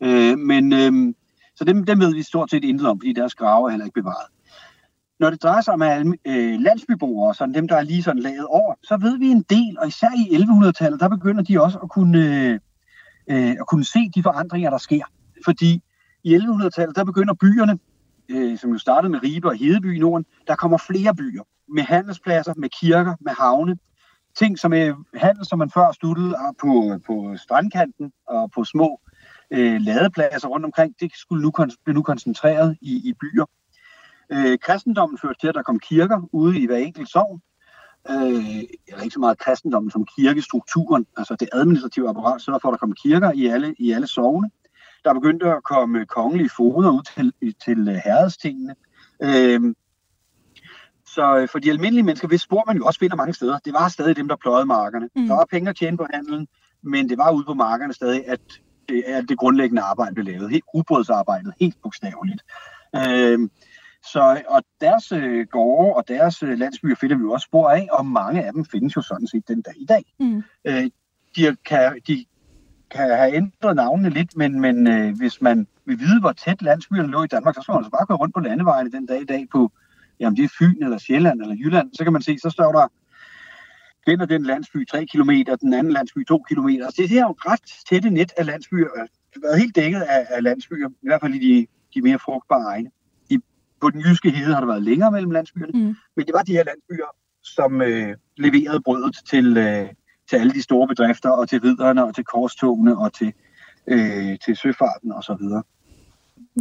[0.00, 1.14] Øh, men, øh,
[1.56, 4.00] så dem, dem ved vi stort set intet om, fordi deres grave er heller ikke
[4.00, 4.26] bevaret.
[5.20, 5.82] Når det drejer sig om
[6.26, 9.76] øh, landsbyboere, sådan dem, der er lige sådan laget over, så ved vi en del,
[9.78, 12.58] og især i 1100-tallet, der begynder de også at kunne, øh,
[13.30, 15.04] øh, at kunne se de forandringer, der sker.
[15.44, 15.82] Fordi
[16.24, 17.78] i 1100-tallet, der begynder byerne
[18.28, 21.82] øh, som jo startede med Ribe og Hedeby i Norden, der kommer flere byer med
[21.82, 23.78] handelspladser, med kirker, med havne.
[24.36, 29.00] Ting som er handel, som man før sluttede på, på strandkanten og på små
[29.50, 31.52] øh, ladepladser rundt omkring, det skulle nu,
[31.84, 33.44] blive nu koncentreret i, i byer.
[34.32, 37.40] Øh, kristendommen førte til, at der kom kirker ude i hver enkelt sovn.
[38.10, 42.78] Øh, ikke så meget kristendommen som kirkestrukturen, altså det administrative apparat, så for, at der
[42.78, 44.50] kom kirker i alle, i alle sovne.
[45.04, 48.74] Der begyndte at komme kongelige foder ud til, til øh, herredstingene.
[49.22, 49.76] Øhm,
[51.06, 53.72] så øh, for de almindelige mennesker, hvis spor man jo også finder mange steder, det
[53.72, 55.08] var stadig dem, der pløjede markerne.
[55.16, 55.26] Mm.
[55.26, 56.48] Der var penge at tjene på handelen,
[56.82, 58.40] men det var ude på markerne stadig, at
[58.88, 60.50] det, at det grundlæggende arbejde blev lavet.
[60.50, 62.42] Helt ubrødsarbejdet, helt bogstaveligt.
[62.96, 63.50] Øhm,
[64.04, 67.88] så, og deres øh, gårde og deres øh, landsbyer finder vi jo også spor af,
[67.92, 70.04] og mange af dem findes jo sådan set den dag i dag.
[70.20, 70.42] Mm.
[70.64, 70.90] Øh,
[71.36, 72.24] de, kan, de
[72.90, 77.08] kan have ændret navnene lidt, men, men øh, hvis man vil vide, hvor tæt landsbyerne
[77.08, 79.24] lå i Danmark, så skal man altså bare gå rundt på landevejene den dag i
[79.24, 79.72] dag på,
[80.20, 82.88] jamen det er Fyn eller Sjælland eller Jylland, så kan man se, så står der
[84.06, 85.30] den og den landsby 3 km,
[85.60, 86.68] den anden landsby 2 km.
[86.68, 88.88] Altså det her er jo ret tætte net af landsbyer.
[88.94, 92.18] Det har været helt dækket af, af landsbyer, i hvert fald i de, de mere
[92.18, 92.90] frugtbare egne.
[93.30, 93.38] I,
[93.80, 95.96] på den jyske hede har der været længere mellem landsbyerne, mm.
[96.16, 97.10] men det var de her landsbyer,
[97.42, 99.88] som øh, leverede brødet til, øh,
[100.30, 103.32] til alle de store bedrifter, og til ridderne, og til korstogene, og til,
[103.86, 105.44] øh, til søfarten osv.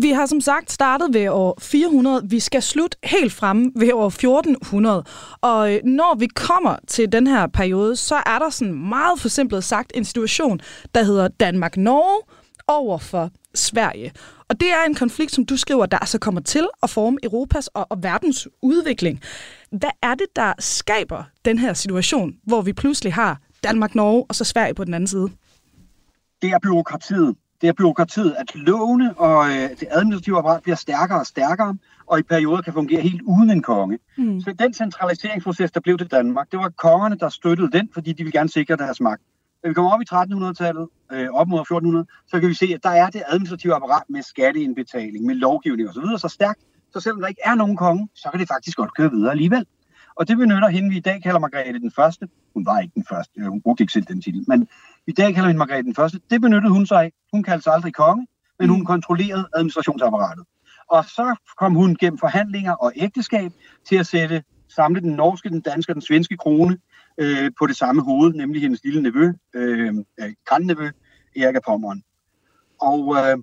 [0.01, 2.21] Vi har som sagt startet ved år 400.
[2.29, 5.03] Vi skal slutte helt frem ved år 1400.
[5.41, 9.63] Og øh, når vi kommer til den her periode, så er der sådan meget forsimplet
[9.63, 10.59] sagt en situation,
[10.95, 12.21] der hedder Danmark-Norge
[12.67, 14.11] over for Sverige.
[14.49, 17.67] Og det er en konflikt, som du skriver, der altså kommer til at forme Europas
[17.67, 19.21] og, og verdens udvikling.
[19.71, 24.35] Hvad er det, der skaber den her situation, hvor vi pludselig har Danmark, Norge og
[24.35, 25.29] så Sverige på den anden side?
[26.41, 27.35] Det er byråkratiet.
[27.61, 31.77] Det er byråkratiet, at lovene og øh, det administrative apparat bliver stærkere og stærkere,
[32.07, 33.99] og i perioder kan fungere helt uden en konge.
[34.17, 34.41] Mm.
[34.41, 38.23] Så den centraliseringsproces, der blev til Danmark, det var kongerne, der støttede den, fordi de
[38.23, 39.21] ville gerne sikre deres magt.
[39.63, 42.83] Når vi kommer op i 1300-tallet, øh, op mod 1400, så kan vi se, at
[42.83, 46.01] der er det administrative apparat med skatteindbetaling, med lovgivning osv.
[46.01, 46.59] Så, så stærkt,
[46.93, 49.65] så selvom der ikke er nogen konge, så kan det faktisk godt køre videre alligevel.
[50.19, 52.29] Og det benytter hende, vi i dag kalder Margrethe den Første.
[52.53, 54.67] Hun var ikke den første, hun brugte ikke selv den titel, men
[55.07, 56.19] i dag kalder hende Margrethe den Første.
[56.29, 57.11] Det benyttede hun sig af.
[57.33, 58.27] Hun kaldte sig aldrig konge,
[58.59, 58.85] men hun mm.
[58.85, 60.45] kontrollerede administrationsapparatet.
[60.87, 63.51] Og så kom hun gennem forhandlinger og ægteskab
[63.89, 66.77] til at sætte samle den norske, den danske og den svenske krone
[67.17, 69.95] øh, på det samme hoved, nemlig hendes lille nevø, øh,
[70.45, 70.89] grandnevø,
[71.35, 72.03] Erik af Pommeren.
[72.81, 73.37] Og øh,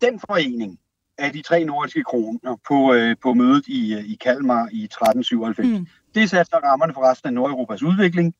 [0.00, 0.78] den forening,
[1.18, 5.78] af de tre nordiske kroner på, øh, på mødet i, øh, i Kalmar i 1397.
[5.78, 5.86] Mm.
[6.14, 8.34] Det satte der rammerne for resten af Nordeuropas udvikling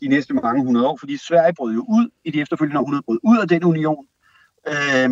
[0.00, 3.18] de næste mange hundrede år, fordi Sverige brød jo ud i de efterfølgende århundreder, brød
[3.22, 4.06] ud af den union,
[4.68, 5.10] øh,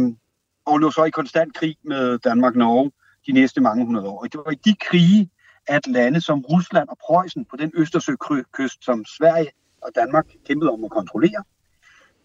[0.65, 2.91] og lå så i konstant krig med Danmark-Norge
[3.27, 4.21] de næste mange hundrede år.
[4.23, 5.31] Og det var i de krige,
[5.67, 9.51] at lande som Rusland og Preussen på den Østersøkyst, som Sverige
[9.83, 11.45] og Danmark kæmpede om at kontrollere,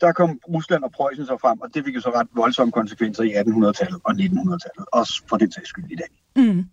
[0.02, 3.24] der kom Rusland og Preussen så frem, og det fik jo så ret voldsomme konsekvenser
[3.24, 6.08] i 1800-tallet og 1900-tallet, også for den sags skyld i dag.
[6.36, 6.66] Mm.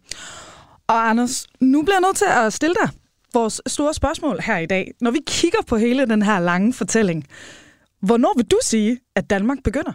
[0.87, 2.91] Og Anders, nu bliver jeg nødt til at stille dig
[3.35, 4.93] vores store spørgsmål her i dag.
[5.01, 7.27] Når vi kigger på hele den her lange fortælling,
[8.01, 9.93] hvornår vil du sige, at Danmark begynder?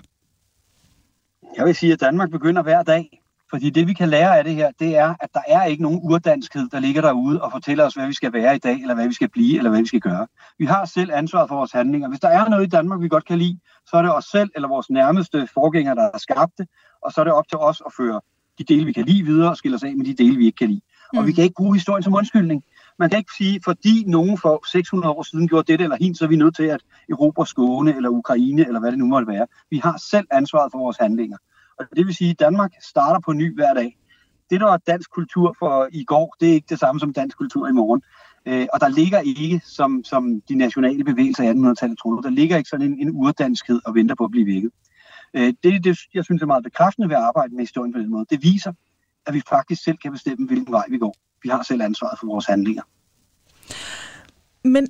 [1.57, 3.21] Jeg vil sige, at Danmark begynder hver dag.
[3.49, 5.99] Fordi det, vi kan lære af det her, det er, at der er ikke nogen
[6.03, 9.07] urdanskhed, der ligger derude og fortæller os, hvad vi skal være i dag, eller hvad
[9.07, 10.27] vi skal blive, eller hvad vi skal gøre.
[10.59, 12.09] Vi har selv ansvaret for vores handlinger.
[12.09, 14.49] Hvis der er noget i Danmark, vi godt kan lide, så er det os selv
[14.55, 16.67] eller vores nærmeste forgængere, der har skabt det,
[17.01, 18.21] og så er det op til os at føre
[18.59, 20.57] de dele, vi kan lide videre, og skille os af med de dele, vi ikke
[20.57, 20.81] kan lide.
[21.13, 21.19] Mm.
[21.19, 21.35] Og vi mm.
[21.35, 22.63] kan ikke bruge historien som undskyldning.
[22.99, 26.25] Man kan ikke sige, fordi nogen for 600 år siden gjorde dette eller hint, så
[26.25, 29.47] er vi nødt til at Europa Skåne eller Ukraine, eller hvad det nu måtte være.
[29.69, 31.37] Vi har selv ansvaret for vores handlinger.
[31.79, 33.97] Og det vil sige, at Danmark starter på ny hver dag.
[34.49, 37.37] Det, der var dansk kultur for i går, det er ikke det samme som dansk
[37.37, 38.01] kultur i morgen.
[38.45, 42.57] Øh, og der ligger ikke, som, som de nationale bevægelser i 1800-tallet troede, der ligger
[42.57, 44.71] ikke sådan en, en urdanskhed og venter på at blive vækket.
[45.33, 48.11] Øh, det, det, jeg synes er meget bekræftende ved at arbejde med historien på den
[48.11, 48.25] måde.
[48.29, 48.73] Det viser,
[49.25, 51.15] at vi faktisk selv kan bestemme, hvilken vej vi går.
[51.43, 52.83] Vi har selv ansvaret for vores handlinger.
[54.63, 54.87] Men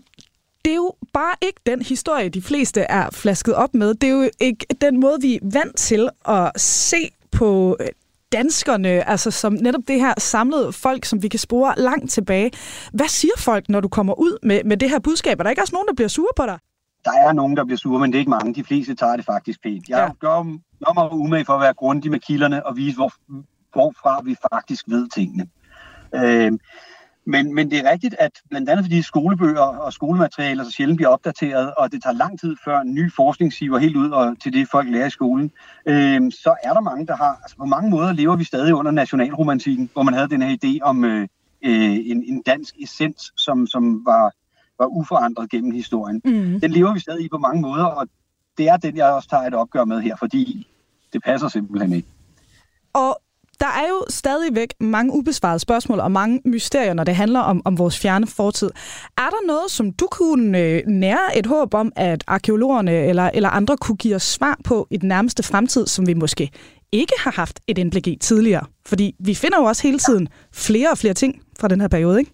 [0.67, 3.93] det er jo bare ikke den historie, de fleste er flasket op med.
[3.93, 6.97] Det er jo ikke den måde, vi er vant til at se
[7.31, 7.87] på øh,
[8.31, 12.51] danskerne, altså som netop det her samlede folk, som vi kan spore langt tilbage.
[12.93, 15.39] Hvad siger folk, når du kommer ud med, med det her budskab?
[15.39, 16.59] Er der ikke også nogen, der bliver sure på dig?
[17.05, 18.53] Der er nogen, der bliver sure, men det er ikke mange.
[18.53, 19.89] De fleste tager det faktisk pænt.
[19.89, 20.27] Jeg ja.
[20.27, 20.43] gør,
[20.85, 23.11] gør mig umage for at være grundig med kilderne og vise, hvor,
[23.73, 25.47] hvorfra vi faktisk ved tingene.
[26.15, 26.51] Øh,
[27.27, 31.09] men, men det er rigtigt, at blandt andet fordi skolebøger og skolematerialer så sjældent bliver
[31.09, 34.67] opdateret, og det tager lang tid før ny forskning siver helt ud og til det,
[34.71, 35.51] folk lærer i skolen,
[35.85, 37.39] øh, så er der mange, der har...
[37.41, 40.79] Altså på mange måder lever vi stadig under nationalromantikken, hvor man havde den her idé
[40.81, 41.27] om øh,
[41.65, 44.31] øh, en, en dansk essens, som, som var,
[44.79, 46.21] var uforandret gennem historien.
[46.25, 46.59] Mm.
[46.59, 48.07] Den lever vi stadig i på mange måder, og
[48.57, 50.67] det er den, jeg også tager et opgør med her, fordi
[51.13, 52.07] det passer simpelthen ikke.
[52.93, 53.21] Og
[53.59, 57.77] der er jo stadigvæk mange ubesvarede spørgsmål og mange mysterier, når det handler om, om
[57.77, 58.69] vores fjerne fortid.
[59.17, 63.49] Er der noget, som du kunne øh, nære et håb om, at arkeologerne eller, eller
[63.49, 66.49] andre kunne give os svar på i den nærmeste fremtid, som vi måske
[66.91, 68.65] ikke har haft et indblik i tidligere?
[68.85, 72.19] Fordi vi finder jo også hele tiden flere og flere ting fra den her periode,
[72.19, 72.31] ikke?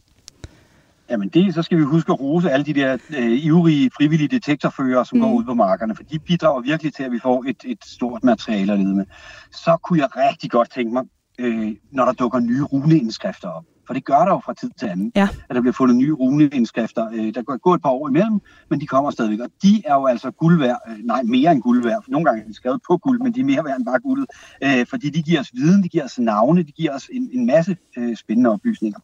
[1.13, 5.03] Jamen det, så skal vi huske at rose alle de der øh, ivrige, frivillige detektorfører,
[5.03, 5.21] som mm.
[5.23, 8.23] går ud på markerne, for de bidrager virkelig til, at vi får et, et stort
[8.23, 9.05] materiale at lede med.
[9.51, 11.03] Så kunne jeg rigtig godt tænke mig,
[11.39, 13.63] øh, når der dukker nye runeindskrifter op.
[13.87, 15.27] For det gør der jo fra tid til anden, ja.
[15.49, 17.09] at der bliver fundet nye runeindskrifter.
[17.13, 18.39] Øh, der går, gå et par år imellem,
[18.69, 19.39] men de kommer stadigvæk.
[19.39, 22.03] Og de er jo altså guld værd, øh, nej, mere end guld værd.
[22.03, 23.99] For nogle gange er de skrevet på guld, men de er mere værd end bare
[23.99, 24.27] guld.
[24.63, 27.45] Øh, fordi de giver os viden, de giver os navne, de giver os en, en
[27.45, 28.99] masse øh, spændende oplysninger.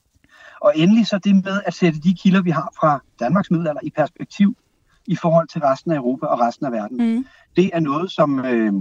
[0.61, 3.89] Og endelig så det med at sætte de kilder, vi har fra Danmarks middelalder i
[3.89, 4.57] perspektiv
[5.07, 7.15] i forhold til resten af Europa og resten af verden.
[7.15, 7.25] Mm.
[7.55, 8.73] Det er noget, som øh,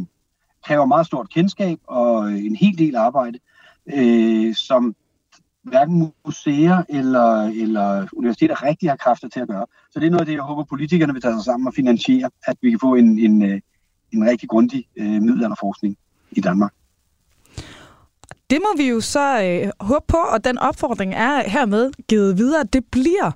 [0.65, 3.39] kræver meget stort kendskab og en hel del arbejde,
[3.95, 4.95] øh, som
[5.63, 9.67] hverken museer eller, eller universiteter rigtig har kræfter til at gøre.
[9.91, 12.31] Så det er noget af det, jeg håber, politikerne vil tage sig sammen og finansiere,
[12.47, 13.61] at vi kan få en, en, øh,
[14.13, 15.97] en rigtig grundig øh, middelalderforskning
[16.31, 16.73] i Danmark.
[18.51, 22.65] Det må vi jo så øh, håbe på, og den opfordring er hermed givet videre.
[22.73, 23.33] Det bliver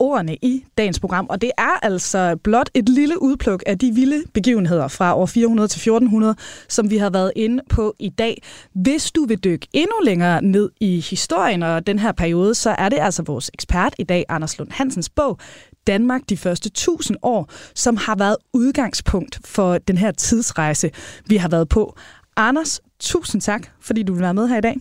[0.00, 4.22] ordene i dagens program, og det er altså blot et lille udpluk af de vilde
[4.34, 6.34] begivenheder fra år 400 til 1400,
[6.68, 8.42] som vi har været inde på i dag.
[8.74, 12.88] Hvis du vil dykke endnu længere ned i historien og den her periode, så er
[12.88, 15.38] det altså vores ekspert i dag, Anders Lund Hansens bog,
[15.86, 20.90] Danmark de første 1000 år, som har været udgangspunkt for den her tidsrejse,
[21.26, 21.96] vi har været på.
[22.36, 24.76] Anders, tusind tak, fordi du vil være med her i dag.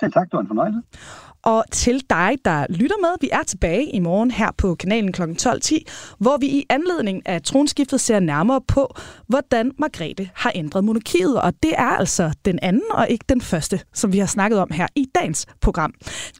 [0.00, 0.80] Selv tak, det var en fornøjelse.
[1.44, 5.22] Og til dig, der lytter med, vi er tilbage i morgen her på kanalen kl.
[5.22, 5.78] 12.10,
[6.18, 8.94] hvor vi i anledning af tronskiftet ser nærmere på,
[9.26, 11.40] hvordan Margrethe har ændret monarkiet.
[11.40, 14.70] Og det er altså den anden og ikke den første, som vi har snakket om
[14.70, 15.94] her i dagens program.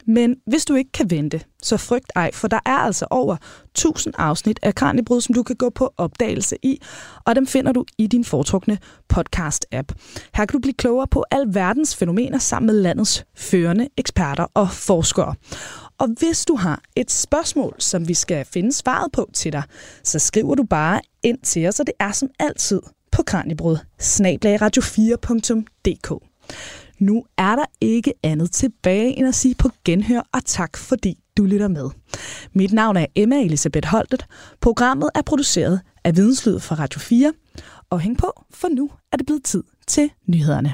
[0.07, 3.37] Men hvis du ikke kan vente, så frygt ej, for der er altså over
[3.71, 6.81] 1000 afsnit af Kranjebrud, som du kan gå på opdagelse i,
[7.25, 8.77] og dem finder du i din foretrukne
[9.13, 9.87] podcast-app.
[10.35, 14.69] Her kan du blive klogere på al verdens fænomener sammen med landets førende eksperter og
[14.93, 15.35] forskere.
[15.97, 19.63] Og hvis du har et spørgsmål, som vi skal finde svaret på til dig,
[20.03, 22.81] så skriver du bare ind til os, og det er som altid
[23.11, 23.77] på kranjebrød,
[24.61, 26.09] radio4.dk.
[26.99, 31.43] Nu er der ikke andet tilbage end at sige på genhør og tak, fordi du
[31.43, 31.89] lytter med.
[32.53, 34.25] Mit navn er Emma Elisabeth Holtet.
[34.61, 37.33] Programmet er produceret af Videnslyd fra Radio 4.
[37.89, 40.73] Og hæng på, for nu er det blevet tid til nyhederne.